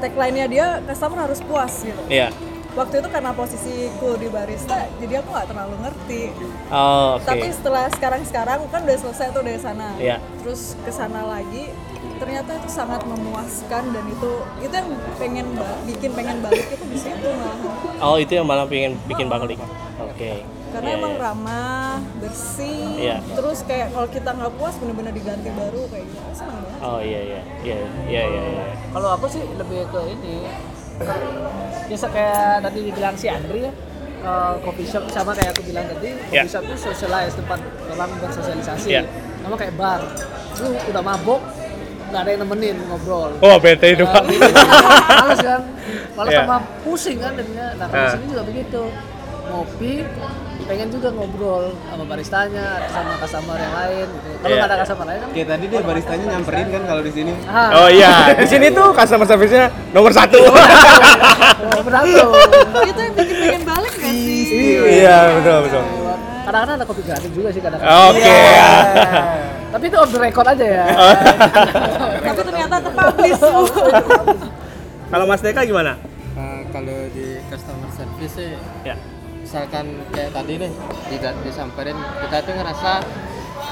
tagline-nya 0.02 0.46
dia 0.46 0.66
customer 0.82 1.18
harus 1.22 1.38
puas 1.40 1.70
gitu. 1.80 2.02
Iya, 2.06 2.34
waktu 2.72 2.98
itu 2.98 3.08
karena 3.08 3.30
posisiku 3.30 4.16
di 4.16 4.26
barista 4.26 4.88
jadi 4.96 5.20
aku 5.20 5.28
nggak 5.28 5.44
terlalu 5.46 5.76
ngerti 5.78 6.22
Oh, 6.68 7.20
oke. 7.20 7.22
tapi 7.22 7.46
setelah 7.48 7.84
sekarang 7.88 8.24
sekarang 8.24 8.58
kan 8.66 8.80
udah 8.82 8.96
selesai 8.98 9.28
tuh 9.30 9.44
dari 9.44 9.60
sana 9.60 9.92
Iya. 9.96 10.16
terus 10.40 10.72
ke 10.80 10.88
sana 10.88 11.20
lagi 11.22 11.68
ternyata 12.22 12.54
itu 12.54 12.68
sangat 12.70 13.02
memuaskan 13.02 13.82
dan 13.90 14.04
itu 14.06 14.30
itu 14.60 14.70
yang 14.72 14.88
pengen 15.12 15.46
ba- 15.52 15.80
bikin 15.82 16.10
pengen 16.12 16.38
balik 16.38 16.66
itu 16.68 16.84
di 16.86 16.94
situ 16.96 17.26
malah 17.28 17.58
Oh, 18.00 18.14
itu 18.16 18.32
yang 18.32 18.46
malah 18.46 18.62
pengen 18.64 18.94
bikin 19.04 19.26
balik. 19.26 19.58
Oke. 20.00 20.46
karena 20.72 20.88
Iya, 20.88 20.96
emang 20.96 21.12
iya. 21.12 21.20
ramah 21.20 21.92
bersih 22.16 22.86
Iya. 22.96 23.16
terus 23.28 23.60
kayak 23.62 23.92
kalau 23.92 24.08
kita 24.08 24.30
nggak 24.30 24.52
puas 24.56 24.72
bener-bener 24.74 25.12
diganti 25.12 25.52
baru 25.52 25.84
kayak 25.84 26.06
gitu 26.06 26.30
seneng 26.32 26.58
banget 26.58 26.80
Oh, 26.80 26.98
iya 26.98 27.20
iya. 27.22 27.40
Iya, 27.60 27.76
iya, 28.08 28.22
iya. 28.24 28.42
iya. 28.48 28.64
Kalau 28.88 29.08
aku 29.12 29.26
sih 29.28 29.42
lebih 29.52 29.84
ke 29.84 30.00
ini 30.08 30.34
biasa 31.84 32.06
kayak 32.08 32.62
tadi 32.62 32.78
dibilang 32.82 33.14
si 33.14 33.26
Andri 33.28 33.60
ya 33.62 33.72
eh, 34.22 34.52
coffee 34.60 34.86
shop 34.86 35.04
sama 35.10 35.34
kayak 35.34 35.52
aku 35.52 35.62
bilang 35.66 35.84
tadi 35.86 36.08
Ya. 36.30 36.40
coffee 36.40 36.52
shop 36.52 36.64
itu 36.64 36.76
socialize 36.80 37.34
tempat 37.34 37.58
orang 37.90 38.10
bersosialisasi 38.16 38.88
Ya. 38.88 39.02
sama 39.38 39.54
kayak 39.54 39.74
bar 39.74 40.00
lu 40.54 40.68
udah 40.72 41.02
mabok 41.02 41.40
nggak 42.12 42.22
ada 42.22 42.30
yang 42.30 42.42
nemenin 42.42 42.76
ngobrol 42.86 43.30
Oh, 43.38 43.56
bete 43.56 43.86
itu, 43.90 44.04
Pak. 44.04 44.22
gitu. 44.22 44.44
males 45.10 45.40
kan 45.40 45.60
malah 46.16 46.30
Ya. 46.30 46.40
sama 46.40 46.56
pusing 46.82 47.16
kan 47.16 47.32
jadinya 47.32 47.66
nah 47.74 47.86
kalau 47.86 47.98
di 47.98 48.06
Ah. 48.06 48.12
sini 48.12 48.24
juga 48.28 48.42
begitu 48.44 48.82
ngopi 49.42 49.92
pengen 50.62 50.88
juga 50.88 51.08
ngobrol 51.10 51.74
sama 51.82 52.04
baristanya 52.04 52.78
atau 52.78 52.90
sama 52.94 53.12
customer 53.18 53.58
yang 53.58 53.74
lain 53.74 54.06
gitu 54.06 54.28
kalau 54.36 54.46
Iya. 54.46 54.56
nggak 54.56 54.68
ada 54.68 54.76
customer 54.78 55.04
lain 55.04 55.18
kan 55.18 55.28
Kayak 55.32 55.48
tadi 55.48 55.64
deh 55.66 55.80
baristanya 55.82 56.24
nyamperin 56.28 56.66
kan 56.68 56.82
kalau 56.86 57.02
di 57.02 57.12
sini. 57.12 57.32
ah, 57.44 57.68
Oh 57.74 57.88
iya, 57.90 58.12
di 58.32 58.46
sini 58.46 58.66
tuh 58.70 58.88
customer 58.98 59.26
service-nya 59.26 59.64
nomor 59.90 60.12
satu. 60.12 60.38
oh, 61.66 61.82
berantem 61.82 62.28
itu 62.84 63.00
yang 63.00 63.14
bikin 63.16 63.36
pengen 63.40 63.62
balik 63.64 63.92
gak 63.94 64.12
sih 64.14 64.78
Iya, 64.94 65.16
betul 65.34 65.58
betul. 65.66 65.82
kadang-kadang 66.42 66.76
ada 66.76 66.84
kopi 66.84 67.02
gratis 67.02 67.30
juga 67.30 67.48
sih 67.50 67.60
kadang-kadang 67.60 67.98
Oke. 68.08 68.38
Tapi 69.72 69.84
itu 69.84 69.96
off 69.96 70.10
the 70.10 70.20
record 70.20 70.46
aja 70.46 70.64
ya 70.64 70.84
tapi 72.26 72.40
ternyata 72.42 72.76
terpublish 72.78 73.40
Kalau 75.08 75.24
Mas 75.24 75.40
Deka 75.40 75.60
gimana? 75.62 76.00
Eh, 76.32 76.60
kalau 76.68 76.96
di 77.12 77.36
customer 77.46 77.88
service 77.90 78.32
sih 78.32 78.52
Ya. 78.80 78.96
misalkan 79.38 79.84
kayak 80.08 80.32
tadi 80.32 80.56
nih 80.56 80.72
tidak 81.10 81.34
disamperin 81.42 81.92
kita 82.18 82.36
tuh 82.40 82.54
ngerasa 82.54 82.92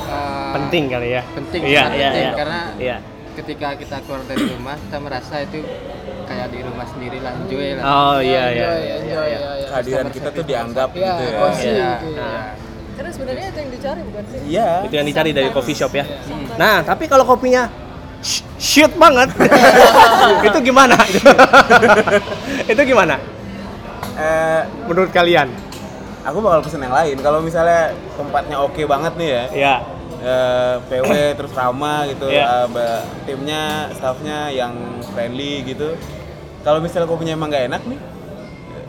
eh, 0.05 0.53
Penting 0.53 0.85
kali 0.87 1.09
ya. 1.11 1.23
penting 1.31 1.61
Iya, 1.63 1.71
iya, 1.71 1.85
penting 2.07 2.13
iya. 2.23 2.33
karena 2.35 2.61
Iya. 2.77 2.97
ketika 3.33 3.69
kita 3.75 3.97
keluar 4.05 4.21
dari 4.27 4.45
rumah 4.47 4.77
kita 4.79 4.99
merasa 4.99 5.35
itu 5.41 5.65
kayak 6.27 6.49
di 6.49 6.61
rumah 6.61 6.87
sendiri 6.87 7.19
lah 7.19 7.33
enjoy 7.35 7.69
lah 7.75 7.85
Oh 7.85 8.19
iya 8.21 8.45
iya. 8.51 8.67
enjoy 8.69 8.81
iya, 8.83 8.97
iya. 9.01 9.17
ya, 9.25 9.51
ya. 9.57 9.67
Kehadiran 9.71 10.07
kita 10.11 10.29
tuh 10.31 10.45
dianggap 10.45 10.89
Iya, 10.93 11.01
gitu 11.01 11.25
ya. 11.25 11.39
Iya. 11.41 11.89
gitu. 11.97 12.09
Nah, 12.15 12.45
karena 13.01 13.17
sebenarnya 13.17 13.47
itu 13.49 13.59
yang 13.59 13.73
dicari 13.73 14.01
bukan 14.05 14.25
sih 14.29 14.39
Iya. 14.47 14.69
itu 14.85 14.95
yang 14.95 15.09
dicari 15.09 15.31
dari 15.33 15.49
coffee 15.49 15.73
shop 15.73 15.89
ya. 15.91 16.05
Nah, 16.55 16.85
tapi 16.85 17.09
kalau 17.09 17.25
kopinya 17.25 17.73
sh- 18.21 18.45
shit 18.61 18.93
banget. 18.95 19.33
itu 20.47 20.59
gimana? 20.63 21.01
itu 22.73 22.83
gimana? 22.85 23.17
Eh, 24.15 24.63
Menurut 24.85 25.09
kalian? 25.11 25.49
aku 26.21 26.45
bakal 26.45 26.61
pesen 26.61 26.85
yang 26.85 26.93
lain. 26.93 27.17
Kalau 27.17 27.41
misalnya 27.41 27.97
tempatnya 28.13 28.61
oke 28.61 28.85
banget 28.85 29.17
nih 29.17 29.29
ya, 29.31 29.45
Ya. 29.57 29.75
eh, 30.21 30.75
PW 30.85 31.09
terus 31.41 31.53
ramah 31.57 32.05
gitu, 32.05 32.29
Iya. 32.29 32.45
eh, 32.45 32.67
ba- 32.69 33.05
timnya, 33.25 33.89
staffnya 33.91 34.53
yang 34.53 34.77
friendly 35.09 35.65
gitu. 35.65 35.97
Kalau 36.61 36.85
misalnya 36.85 37.09
kopinya 37.09 37.33
emang 37.33 37.49
nggak 37.49 37.65
enak 37.65 37.83
nih, 37.89 38.01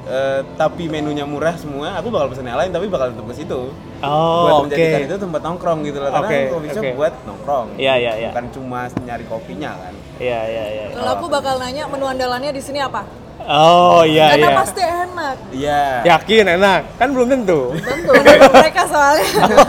eh, 0.06 0.40
tapi 0.60 0.92
menunya 0.92 1.24
murah 1.24 1.56
semua, 1.56 1.96
aku 1.96 2.12
bakal 2.12 2.28
pesen 2.28 2.44
yang 2.44 2.60
lain 2.60 2.76
tapi 2.76 2.92
bakal 2.92 3.16
tetap 3.16 3.24
ke 3.24 3.36
situ. 3.40 3.72
Buat 4.02 4.10
Oh, 4.10 4.58
oke. 4.60 4.64
menjadikan 4.66 5.02
itu 5.04 5.16
tempat 5.16 5.42
nongkrong 5.42 5.80
gitu 5.84 5.98
loh. 5.98 6.10
Karena 6.10 6.26
Oke, 6.26 6.38
coffee 6.50 6.70
shop 6.70 6.84
oke. 6.84 6.92
buat 6.96 7.14
nongkrong. 7.24 7.68
Iya, 7.76 7.94
iya, 7.96 8.12
iya. 8.18 8.30
Bukan 8.30 8.46
cuma 8.52 8.80
nyari 9.00 9.26
kopinya 9.26 9.72
kan. 9.76 9.94
Iya, 10.18 10.40
iya, 10.44 10.66
iya. 10.68 10.86
kalau 10.92 11.12
aku 11.16 11.26
bakal 11.28 11.58
nanya 11.58 11.86
menu 11.86 12.06
andalannya 12.06 12.50
di 12.50 12.60
sini 12.60 12.78
apa 12.78 13.02
Oh, 13.42 14.06
iya, 14.06 14.38
karena 14.38 14.48
iya. 14.48 14.58
pasti 14.58 14.82
enak 14.82 15.36
Iya. 15.50 15.82
Yakin 16.08 16.46
enak? 16.52 16.82
Kan 16.96 17.10
belum 17.10 17.26
tentu. 17.28 17.74
tentu 17.74 18.12
mereka 18.54 18.84
soalnya 18.86 19.26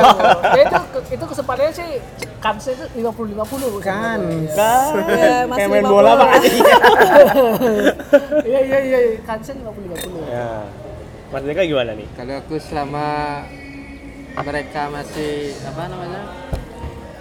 ya 0.57 0.63
itu 0.63 0.77
itu 1.09 1.25
kesempatannya 1.25 1.73
sih 1.73 1.89
kansnya 2.37 2.73
itu 2.75 2.85
50 3.01 3.33
50 3.33 3.81
Kan. 3.81 4.21
Kan. 4.53 4.93
Ya, 5.09 5.49
masih 5.49 5.57
Kayak 5.57 5.69
main 5.73 5.85
50 5.85 5.89
bola, 5.89 6.11
Pak. 6.15 6.31
iya 8.45 8.61
iya 8.61 8.79
iya 8.83 8.99
kansnya 9.23 9.55
50 9.57 9.89
50 9.89 10.29
Ya. 10.29 10.51
Mas 11.33 11.43
Deka 11.43 11.65
gimana 11.65 11.93
nih? 11.93 12.09
kalau 12.13 12.35
aku 12.37 12.55
selama 12.61 13.07
mereka 14.35 14.89
masih 14.89 15.33
apa 15.63 15.83
namanya 15.87 16.23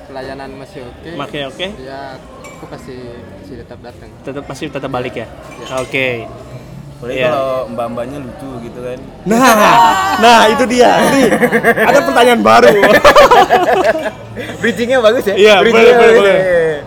pelayanan 0.08 0.50
masih 0.56 0.80
oke 0.84 1.10
Oke, 1.19 1.39
oke. 1.45 1.67
ya 1.78 2.15
aku 2.39 2.65
pasti 2.67 2.95
masih 3.38 3.56
tetap 3.60 3.80
datang 3.82 4.10
Tetap 4.21 4.43
masih 4.45 4.65
tetap 4.67 4.89
balik 4.89 5.13
ya. 5.15 5.28
Oke. 5.78 6.24
Boleh 7.02 7.13
Iya. 7.17 7.28
kalau 7.28 7.52
mbak-mbaknya 7.67 8.17
lucu 8.21 8.50
gitu 8.62 8.80
kan. 8.80 9.00
Nah, 9.26 9.58
nah 10.21 10.39
itu 10.45 10.63
dia. 10.69 11.02
Nih, 11.10 11.34
ada 11.82 12.00
pertanyaan 12.00 12.41
baru. 12.45 12.69
Bridgingnya 14.62 15.02
bagus 15.02 15.26
ya? 15.26 15.34
Iya, 15.34 15.54
Bridgingnya 15.60 15.82
boleh, 15.91 15.97
boleh, 15.97 16.13
bagus 16.13 16.19
boleh. 16.21 16.38
ya. 16.38 16.80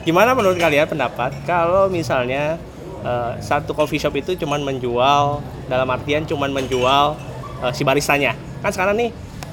Gimana 0.00 0.30
menurut 0.32 0.54
kalian 0.56 0.86
pendapat 0.86 1.34
kalau 1.44 1.90
misalnya 1.90 2.56
eh, 3.02 3.32
satu 3.40 3.74
coffee 3.74 3.98
shop 3.98 4.14
itu 4.14 4.38
cuman 4.38 4.62
menjual 4.62 5.42
dalam 5.66 5.88
artian 5.88 6.22
cuman 6.22 6.50
menjual 6.50 7.18
eh, 7.60 7.72
si 7.74 7.82
baristanya. 7.82 8.32
Kan 8.62 8.70
sekarang 8.70 8.96
nih 8.96 9.10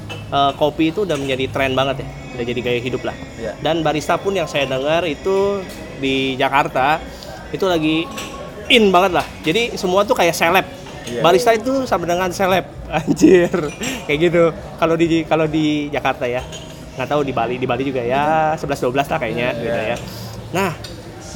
eh, 0.10 0.52
kopi 0.56 0.91
itu 0.91 1.04
udah 1.04 1.15
menjadi 1.15 1.46
tren 1.50 1.72
banget 1.74 2.04
ya, 2.04 2.08
udah 2.36 2.46
jadi 2.46 2.60
gaya 2.62 2.80
hidup 2.80 3.02
lah. 3.04 3.15
Iya. 3.38 3.52
Dan 3.60 3.82
barista 3.82 4.15
pun 4.15 4.34
yang 4.34 4.46
saya 4.46 4.65
dengar 4.65 5.04
itu 5.04 5.62
di 5.98 6.36
Jakarta 6.36 7.00
itu 7.50 7.63
lagi 7.63 8.04
in 8.67 8.91
banget 8.91 9.15
lah. 9.15 9.28
Jadi 9.41 9.80
semua 9.80 10.04
tuh 10.04 10.15
kayak 10.15 10.36
seleb. 10.36 10.65
Iya. 11.08 11.24
Barista 11.24 11.56
itu 11.56 11.88
sama 11.88 12.04
dengan 12.04 12.28
seleb, 12.32 12.67
anjir. 13.00 13.52
Kayak 14.04 14.20
gitu. 14.20 14.43
Kalau 14.76 14.96
di 15.00 15.24
kalau 15.24 15.46
di 15.48 15.88
Jakarta 15.88 16.28
ya. 16.28 16.43
Nggak 16.98 17.13
tahu 17.13 17.22
di 17.22 17.30
Bali, 17.30 17.62
di 17.62 17.70
Bali 17.70 17.86
juga 17.86 18.02
ya 18.02 18.58
11 18.58 18.89
12 18.89 19.06
lah 19.06 19.20
kayaknya 19.22 19.48
gitu 19.54 19.70
Iya. 19.70 19.93
ya. 19.93 19.98
Nah, 20.50 20.72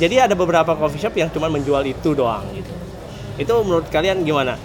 jadi 0.02 0.26
ada 0.26 0.34
beberapa 0.34 0.74
coffee 0.74 0.98
shop 0.98 1.14
yang 1.14 1.30
cuma 1.30 1.54
menjual 1.54 1.86
itu 1.86 2.18
doang 2.18 2.42
gitu. 2.58 2.74
Itu 3.38 3.54
menurut 3.62 3.86
kalian 3.94 4.26
gimana? 4.26 4.58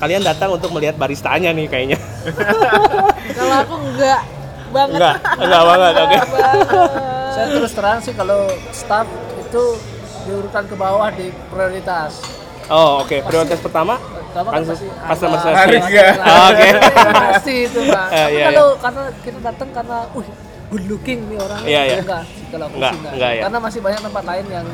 Kalian 0.00 0.24
datang 0.24 0.56
untuk 0.56 0.72
melihat 0.72 0.96
baristanya 0.96 1.52
nih 1.52 1.68
kayaknya. 1.68 1.98
kalau 3.32 3.56
aku 3.58 3.74
enggak 3.82 4.20
banget 4.68 4.98
enggak, 4.98 5.14
enggak 5.36 5.62
banget, 5.66 5.92
oke. 5.98 6.16
saya 7.30 7.46
terus 7.50 7.72
terang 7.72 7.98
sih 7.98 8.12
kalau 8.12 8.40
staff 8.70 9.06
itu 9.38 9.64
diurutan 10.22 10.64
ke 10.64 10.74
bawah 10.74 11.08
di 11.10 11.28
prioritas 11.48 12.12
Oh, 12.70 13.02
oke. 13.02 13.20
Prioritas 13.26 13.58
pertama 13.58 13.98
Pertama 13.98 14.48
kan 14.48 14.62
pasti 14.64 14.86
customer 14.88 15.38
service. 15.42 15.82
Oke. 16.46 16.68
pasti 17.12 17.54
itu 17.66 17.80
pak 17.84 18.06
Tapi 18.14 18.32
iya, 18.32 18.46
kalau 18.48 18.66
karena 18.78 19.02
kita 19.20 19.38
datang 19.42 19.68
karena 19.74 19.98
uh 20.08 20.28
good 20.70 20.84
looking 20.88 21.20
nih 21.26 21.36
orang 21.36 21.60
Iya, 21.66 21.80
iya. 21.84 21.96
enggak 22.00 22.22
sih 22.24 22.46
kalau 22.48 22.64
aku 22.70 22.76
Enggak, 22.80 22.92
enggak. 22.94 23.12
enggak 23.12 23.30
ya. 23.30 23.42
karena 23.44 23.58
masih 23.60 23.80
banyak 23.82 24.00
tempat 24.00 24.24
lain 24.24 24.46
yang 24.48 24.66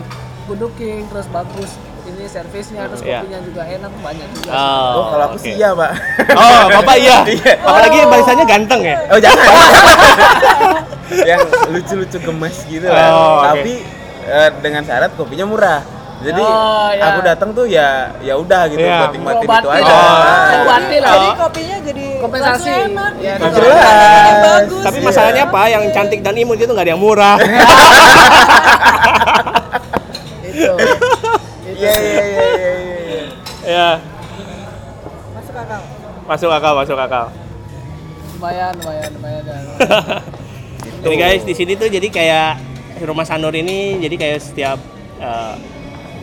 good 0.47 0.61
looking 0.61 1.01
terus 1.09 1.27
bagus 1.27 1.71
ini 2.09 2.25
servisnya 2.25 2.83
terus 2.87 3.01
Iya. 3.01 3.21
kopinya 3.21 3.39
juga 3.43 3.63
enak 3.63 3.93
banyak 3.99 4.29
juga 4.33 4.51
Oh, 4.51 4.89
Oh, 4.95 5.05
kalau 5.09 5.25
aku 5.27 5.37
oke. 5.37 5.45
sih 5.45 5.53
iya, 5.55 5.69
Pak. 5.71 5.91
Oh, 6.33 6.63
Bapak 6.73 6.97
iya. 6.97 7.19
Iya. 7.35 7.53
Apalagi 7.61 7.99
baristanya 8.05 8.45
ganteng 8.45 8.81
ya. 8.83 8.97
Oh, 9.07 9.19
jangan. 9.19 9.47
yang 11.31 11.41
lucu-lucu 11.69 12.19
gemes 12.19 12.57
gitu 12.65 12.87
lah. 12.87 13.09
Oh, 13.09 13.17
oke. 13.39 13.47
Tapi 13.55 13.73
eh, 14.27 14.49
dengan 14.59 14.83
syarat 14.83 15.11
kopinya 15.15 15.45
murah. 15.45 15.81
Jadi 16.19 16.43
Oh, 16.43 16.91
iya. 16.91 17.05
aku 17.09 17.21
datang 17.23 17.51
tuh 17.53 17.63
ya 17.65 17.89
ya 18.19 18.35
udah 18.35 18.67
gitu 18.67 18.83
Iya. 18.83 18.99
buat 18.99 19.13
nikmatin 19.15 19.47
itu 19.47 19.69
aja. 19.71 19.87
lah. 19.87 20.03
Nah, 20.19 20.51
Mengobati 20.51 20.97
lah. 20.99 21.13
jadi 21.15 21.29
kopinya 21.39 21.77
jadi 21.81 22.07
Kompensasi. 22.19 22.71
enak 22.91 23.13
Iya, 23.17 23.35
gitu. 23.39 23.59
bagus 24.41 24.83
Tapi 24.83 24.99
masalahnya 25.01 25.43
apa? 25.45 25.61
Yang 25.69 25.85
cantik 25.93 26.21
dan 26.21 26.35
imut 26.35 26.59
itu 26.59 26.67
nggak 26.67 26.83
ada 26.83 26.93
yang 26.93 26.99
murah. 26.99 27.39
itu 30.49 30.73
Iya 31.79 31.95
iya 31.95 32.23
iya 32.27 32.47
iya 32.51 32.71
iya. 32.75 33.23
ya, 33.71 33.89
masuk 35.31 35.55
akal 35.55 35.81
masuk 36.27 36.51
akal, 36.51 36.73
masuk 36.75 36.99
akal. 36.99 37.27
lumayan 38.39 38.75
lumayan 38.83 39.11
lumayan 39.15 39.43
ya. 39.47 39.59
Jadi 41.07 41.15
guys, 41.15 41.43
di 41.47 41.55
sini 41.55 41.79
tuh 41.79 41.87
jadi 41.87 42.11
kayak 42.11 42.59
rumah 43.07 43.23
Sanur 43.23 43.55
ini 43.55 44.03
jadi 44.03 44.15
kayak 44.19 44.39
setiap 44.43 44.79
eh, 45.23 45.55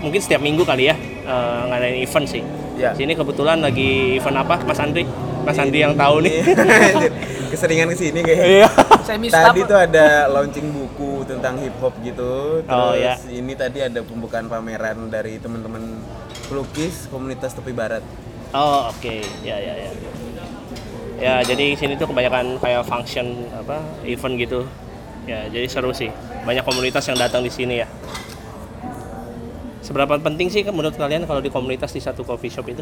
mungkin 0.04 0.20
setiap 0.20 0.44
minggu 0.44 0.68
kali 0.68 0.92
ya 0.92 0.96
eh, 1.24 1.62
ngadain 1.72 2.04
event 2.04 2.28
sih. 2.28 2.44
Iya. 2.76 2.92
Sini 2.92 3.16
kebetulan 3.16 3.64
lagi 3.64 4.20
event 4.20 4.44
apa, 4.44 4.60
Mas 4.68 4.80
Andri? 4.84 5.08
Mas 5.48 5.56
Andri 5.56 5.80
yang 5.80 5.96
tahu 5.96 6.20
nih. 6.28 6.44
Keseringan 7.56 7.88
ke 7.92 7.96
sini 7.96 8.20
kayaknya. 8.20 8.68
Iya. 8.68 8.70
Semi 9.06 9.28
Tadi 9.30 9.62
tuh 9.64 9.78
ada 9.78 10.26
launching 10.28 10.68
buku 10.74 11.24
tentang 11.30 11.62
hip 11.62 11.78
hop 11.78 11.94
gitu. 12.02 12.66
Terus 12.66 12.74
Oh, 12.74 12.98
ya. 12.98 13.16
ini 13.30 13.54
tadi 13.54 13.86
ada 13.86 14.02
pembukaan 14.02 14.50
pameran 14.50 15.14
dari 15.14 15.38
teman-teman 15.38 16.02
pelukis 16.50 17.06
komunitas 17.14 17.54
tepi 17.54 17.72
barat. 17.72 18.02
Oh 18.52 18.90
oke, 18.90 19.22
ya 19.46 19.58
ya 19.62 19.74
ya. 19.78 19.92
Ya 21.16 21.34
jadi 21.46 21.78
sini 21.80 21.96
tuh 21.96 22.12
kebanyakan 22.12 22.60
kayak 22.60 22.84
function 22.84 23.48
apa 23.56 23.80
event 24.04 24.36
gitu. 24.36 24.68
Ya 25.30 25.48
jadi 25.48 25.70
seru 25.70 25.94
sih. 25.94 26.10
Banyak 26.44 26.66
komunitas 26.66 27.06
yang 27.08 27.18
datang 27.18 27.46
di 27.46 27.54
sini 27.54 27.86
ya. 27.86 27.88
Seberapa 29.86 30.18
penting 30.18 30.50
sih 30.50 30.66
menurut 30.66 30.98
kalian 30.98 31.30
kalau 31.30 31.46
di 31.46 31.54
komunitas 31.54 31.94
di 31.94 32.02
satu 32.02 32.26
coffee 32.26 32.50
shop 32.50 32.66
itu? 32.74 32.82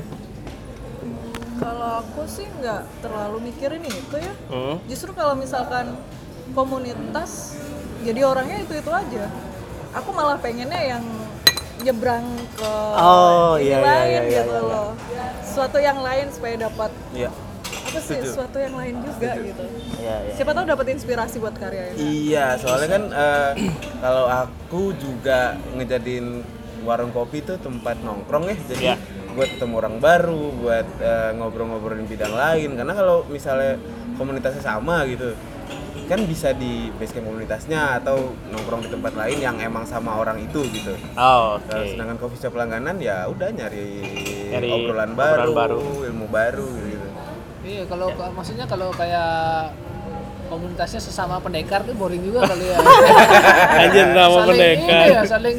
Kalau 1.64 2.04
aku 2.04 2.22
sih 2.28 2.44
nggak 2.60 2.82
terlalu 3.00 3.38
mikirin 3.48 3.82
itu 3.82 4.16
ya. 4.20 4.34
Hmm? 4.52 4.76
Justru 4.86 5.16
kalau 5.16 5.34
misalkan 5.34 5.96
komunitas 6.52 7.56
jadi 8.04 8.28
orangnya 8.28 8.62
itu 8.62 8.74
itu 8.76 8.92
aja. 8.92 9.26
Aku 9.96 10.12
malah 10.12 10.36
pengennya 10.36 10.98
yang 10.98 11.04
nyebrang 11.80 12.26
ke 12.56 12.72
Oh, 12.96 13.56
iya, 13.56 13.80
iya, 13.80 13.80
lain 13.80 14.10
iya, 14.10 14.22
iya, 14.22 14.42
gitu 14.44 14.56
iya. 14.56 14.68
loh. 14.68 14.90
Suatu 15.44 15.78
yang 15.78 16.00
lain 16.00 16.28
supaya 16.30 16.56
dapat 16.62 16.92
Iya. 17.12 17.30
apa 17.64 18.00
sih? 18.00 18.20
Setuju. 18.20 18.30
Suatu 18.34 18.58
yang 18.58 18.74
lain 18.74 18.96
juga 19.00 19.32
gitu. 19.38 19.64
Ya 20.02 20.16
ya. 20.24 20.34
Siapa 20.34 20.52
tahu 20.52 20.66
dapat 20.66 20.86
inspirasi 20.92 21.36
buat 21.38 21.56
karyanya. 21.56 21.96
Iya, 21.96 22.46
soalnya 22.58 22.90
kan 22.90 23.04
eh, 23.08 23.52
kalau 24.00 24.26
aku 24.28 24.98
juga 24.98 25.56
ngejadiin 25.72 26.42
warung 26.84 27.12
kopi 27.12 27.40
itu 27.40 27.56
tempat 27.58 27.96
nongkrong 28.02 28.52
ya, 28.52 28.58
jadi 28.68 28.84
Iya. 28.84 28.96
Buat 29.34 29.50
ketemu 29.50 29.74
orang 29.82 29.96
baru, 29.98 30.44
buat 30.56 30.88
eh, 31.02 31.32
ngobrol-ngobrolin 31.38 32.06
bidang 32.06 32.34
lain. 32.34 32.78
Karena 32.78 32.94
kalau 32.94 33.26
misalnya 33.28 33.78
komunitasnya 34.16 34.62
sama 34.62 35.04
gitu, 35.10 35.34
kan 36.06 36.20
bisa 36.28 36.52
di 36.52 36.92
basecamp 37.00 37.26
komunitasnya 37.26 37.98
atau 38.04 38.36
nongkrong 38.52 38.86
di 38.86 38.90
tempat 38.92 39.14
lain 39.16 39.38
yang 39.40 39.56
emang 39.58 39.88
sama 39.88 40.20
orang 40.20 40.42
itu 40.42 40.62
gitu. 40.70 40.94
Oh, 41.16 41.58
oke. 41.58 41.66
Kalau 41.70 41.86
sedangkan 41.88 42.18
coffee 42.20 42.40
shop 42.40 42.54
langganan 42.54 43.00
ya 43.00 43.26
udah 43.26 43.50
nyari, 43.50 44.04
Nyari 44.52 44.68
obrolan, 44.70 45.12
obrolan 45.12 45.12
baru, 45.16 45.52
baru. 45.56 45.80
ilmu 46.12 46.26
baru 46.30 46.70
gitu. 46.86 47.08
Iya, 47.64 47.88
kalau 47.88 48.12
maksudnya 48.36 48.68
kalau 48.68 48.92
kayak 48.92 49.72
komunitasnya 50.54 51.02
sesama 51.02 51.42
pendekar 51.42 51.82
tuh 51.82 51.94
boring 51.94 52.22
juga 52.22 52.46
kali 52.46 52.70
ya. 52.70 52.78
Anjir 53.82 54.06
saling 54.14 54.46
pendekar. 54.46 55.02
ini 55.02 55.10
ya, 55.10 55.22
saling 55.26 55.58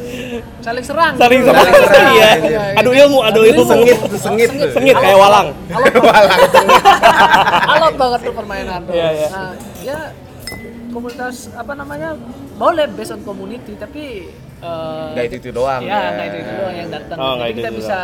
saling 0.63 0.85
serang. 0.87 1.15
Saling 1.19 1.41
gitu. 1.43 1.51
serang. 1.51 1.67
serang, 1.67 2.07
Iya. 2.15 2.31
iya. 2.47 2.63
Adu 2.79 2.91
ilmu, 2.95 3.19
adu 3.21 3.41
ilmu. 3.43 3.63
Sengit 3.65 3.99
sengit 4.15 4.51
tuh. 4.55 4.71
Sengit 4.71 4.95
kayak 4.95 5.19
walang. 5.19 5.51
Alot 7.75 7.95
banget 7.95 8.21
tuh 8.23 8.33
permainan 8.33 8.81
tuh. 8.87 8.95
Iya, 8.95 9.09
iya. 9.11 9.27
Nah, 9.29 9.51
ya 9.83 9.99
komunitas 10.89 11.51
apa 11.53 11.75
namanya 11.75 12.15
boleh 12.55 12.87
based 12.89 13.11
on 13.11 13.21
community 13.23 13.75
tapi 13.75 14.31
eh, 14.63 15.07
Nggak 15.11 15.25
itu 15.27 15.37
itu 15.43 15.51
doang. 15.51 15.83
ya 15.83 15.91
ya. 15.91 15.99
nggak 16.15 16.27
itu 16.31 16.39
itu 16.39 16.53
doang 16.55 16.75
yang 16.75 16.89
datang. 16.89 17.17
Oh, 17.19 17.35
Jadi 17.35 17.43
itu 17.43 17.59
kita 17.59 17.69
itu 17.69 17.79
bisa 17.83 18.01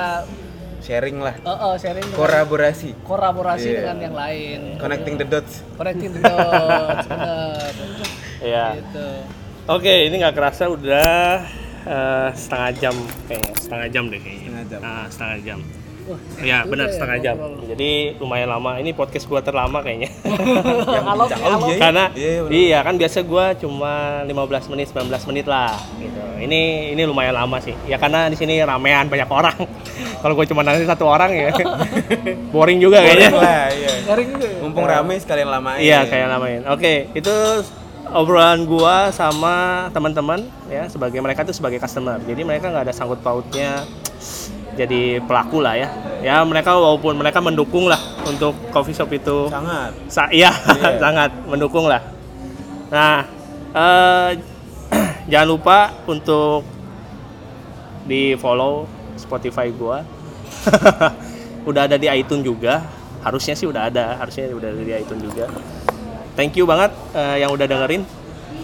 Sharing 0.80 1.16
lah, 1.18 1.34
eh, 1.36 1.46
eh, 1.46 1.74
sharing 1.76 2.02
dengan- 2.02 2.18
kolaborasi, 2.18 2.90
kolaborasi 3.02 3.68
Iya. 3.68 3.76
dengan 3.78 3.96
yang 4.00 4.14
lain. 4.14 4.60
connecting 4.76 5.14
the 5.14 5.24
dots. 5.24 5.60
Connecting 5.74 6.10
the 6.10 6.20
dots, 6.20 7.06
bener. 7.08 7.68
Iya. 8.40 8.66
Gitu. 8.76 9.08
Oke, 9.66 9.94
ini 10.04 10.14
nggak 10.16 10.34
kerasa 10.34 10.66
udah 10.66 11.44
eh, 11.80 12.28
setengah 12.34 12.70
jam 12.74 12.94
kayaknya, 13.24 13.52
setengah 13.56 13.88
jam 13.88 14.04
deh 14.06 14.18
kayaknya. 14.18 14.40
Setengah 14.42 14.64
jam. 14.66 14.80
Ah, 14.82 15.04
setengah 15.06 15.38
jam. 15.42 15.60
Wah, 16.10 16.18
Iya, 16.40 16.58
juga 16.60 16.70
benar 16.74 16.86
ya 16.86 16.92
setengah 16.92 17.16
jam. 17.20 17.34
ngobrol. 17.38 17.66
Jadi 17.70 17.90
lumayan 18.18 18.48
lama. 18.48 18.70
Ini 18.76 18.90
podcast 18.92 19.24
gua 19.24 19.40
terlama 19.40 19.78
kayaknya. 19.78 20.10
Yang 20.96 21.06
alot. 21.06 21.28
iya, 21.30 21.38
iya. 21.38 21.78
Karena 21.78 22.04
Iya, 22.12 22.30
iya, 22.30 22.42
iya 22.50 22.78
kan 22.80 22.94
biasa 22.94 23.18
gua 23.22 23.54
cuma 23.54 23.92
15 24.24 24.66
menit, 24.68 24.86
19 24.90 25.06
menit 25.30 25.46
lah 25.46 25.78
gitu. 25.96 26.20
Ini 26.40 26.60
ini 26.92 27.02
lumayan 27.04 27.32
lama 27.32 27.56
sih. 27.58 27.76
Ya 27.84 27.96
karena 27.96 28.26
di 28.26 28.34
sini 28.34 28.58
ramean 28.58 29.06
banyak 29.06 29.30
orang. 29.30 29.56
Kalau 30.22 30.34
gua 30.34 30.44
cuma 30.44 30.60
nanti 30.60 30.82
satu 30.82 31.06
orang 31.06 31.30
ya 31.30 31.48
boring 32.52 32.76
juga 32.76 33.00
kayaknya. 33.00 33.30
Boleh 33.30 33.44
lah, 33.46 33.66
iya. 33.70 33.90
Juga 34.10 34.44
ya? 34.44 34.58
Mumpung 34.60 34.84
rame 34.84 35.14
sekalian 35.16 35.48
lamain. 35.48 35.78
Iya, 35.78 36.04
kayak 36.04 36.26
lamain. 36.28 36.60
Oke, 36.66 37.08
itu 37.12 37.34
obrolan 38.10 38.66
gua 38.66 39.08
sama 39.10 39.86
teman-teman 39.90 40.42
ya 40.66 40.90
sebagai 40.90 41.22
mereka 41.22 41.46
tuh 41.46 41.54
sebagai 41.54 41.78
customer. 41.78 42.18
Jadi 42.20 42.42
mereka 42.42 42.66
nggak 42.68 42.90
ada 42.90 42.94
sangkut 42.94 43.22
pautnya 43.22 43.86
jadi 44.78 45.18
pelaku 45.24 45.58
lah 45.62 45.74
ya. 45.74 45.88
Ya 46.20 46.36
mereka 46.44 46.76
walaupun 46.76 47.16
mereka 47.16 47.40
mendukung 47.40 47.88
lah 47.90 47.98
untuk 48.26 48.54
coffee 48.70 48.94
shop 48.94 49.10
itu. 49.10 49.48
Sangat. 49.50 49.90
Sa 50.06 50.28
iya, 50.30 50.52
Iya. 50.52 50.98
sangat 51.04 51.30
mendukung 51.48 51.90
lah. 51.90 52.02
Nah, 52.90 53.26
eh, 53.74 54.30
jangan 55.30 55.48
lupa 55.48 55.78
untuk 56.06 56.66
di 58.06 58.34
follow 58.38 58.86
Spotify 59.18 59.70
gua. 59.74 60.02
udah 61.70 61.86
ada 61.88 61.96
di 61.96 62.06
iTunes 62.10 62.44
juga. 62.46 62.84
Harusnya 63.20 63.52
sih 63.52 63.68
udah 63.68 63.92
ada, 63.92 64.16
harusnya 64.16 64.48
udah 64.48 64.68
ada 64.72 64.80
di 64.80 64.94
iTunes 64.96 65.22
juga. 65.28 65.46
Thank 66.38 66.56
you 66.56 66.64
banget 66.64 66.94
eh, 67.12 67.44
yang 67.44 67.52
udah 67.52 67.66
dengerin. 67.68 68.02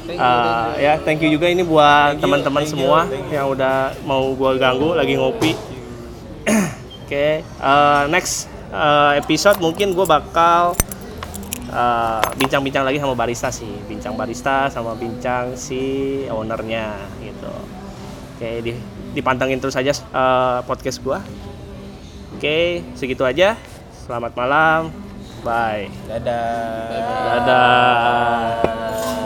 Thank 0.07 0.23
you, 0.23 0.23
thank 0.23 0.79
you. 0.79 0.85
ya, 0.87 0.93
thank 1.03 1.19
you 1.19 1.31
juga 1.35 1.47
ini 1.51 1.67
buat 1.67 2.23
teman-teman 2.23 2.63
semua 2.63 3.11
you. 3.11 3.35
yang 3.35 3.51
udah 3.51 3.91
mau 4.07 4.33
gua 4.39 4.55
ganggu 4.55 4.95
lagi 4.95 5.19
ngopi. 5.19 5.76
Oke, 7.07 7.39
eh, 7.39 8.05
next 8.11 8.51
eh, 8.75 9.23
episode 9.23 9.63
mungkin 9.63 9.95
gue 9.95 10.03
bakal 10.03 10.75
eh, 11.71 12.27
bincang-bincang 12.35 12.83
lagi 12.83 12.99
sama 12.99 13.15
barista 13.15 13.47
sih, 13.55 13.71
bincang 13.87 14.19
barista 14.19 14.67
sama 14.75 14.99
bincang 14.99 15.55
si 15.55 16.27
ownernya 16.27 16.99
gitu. 17.23 17.55
Oke, 18.35 18.51
di, 18.59 18.75
dipantengin 19.15 19.63
terus 19.63 19.79
aja 19.79 19.95
eh, 19.95 20.59
podcast 20.67 20.99
gue. 20.99 21.19
Oke, 22.35 22.83
segitu 22.99 23.23
aja. 23.23 23.55
Selamat 24.03 24.35
malam, 24.35 24.91
bye. 25.47 25.87
Dadah. 26.11 26.91
Dadah. 27.39 29.26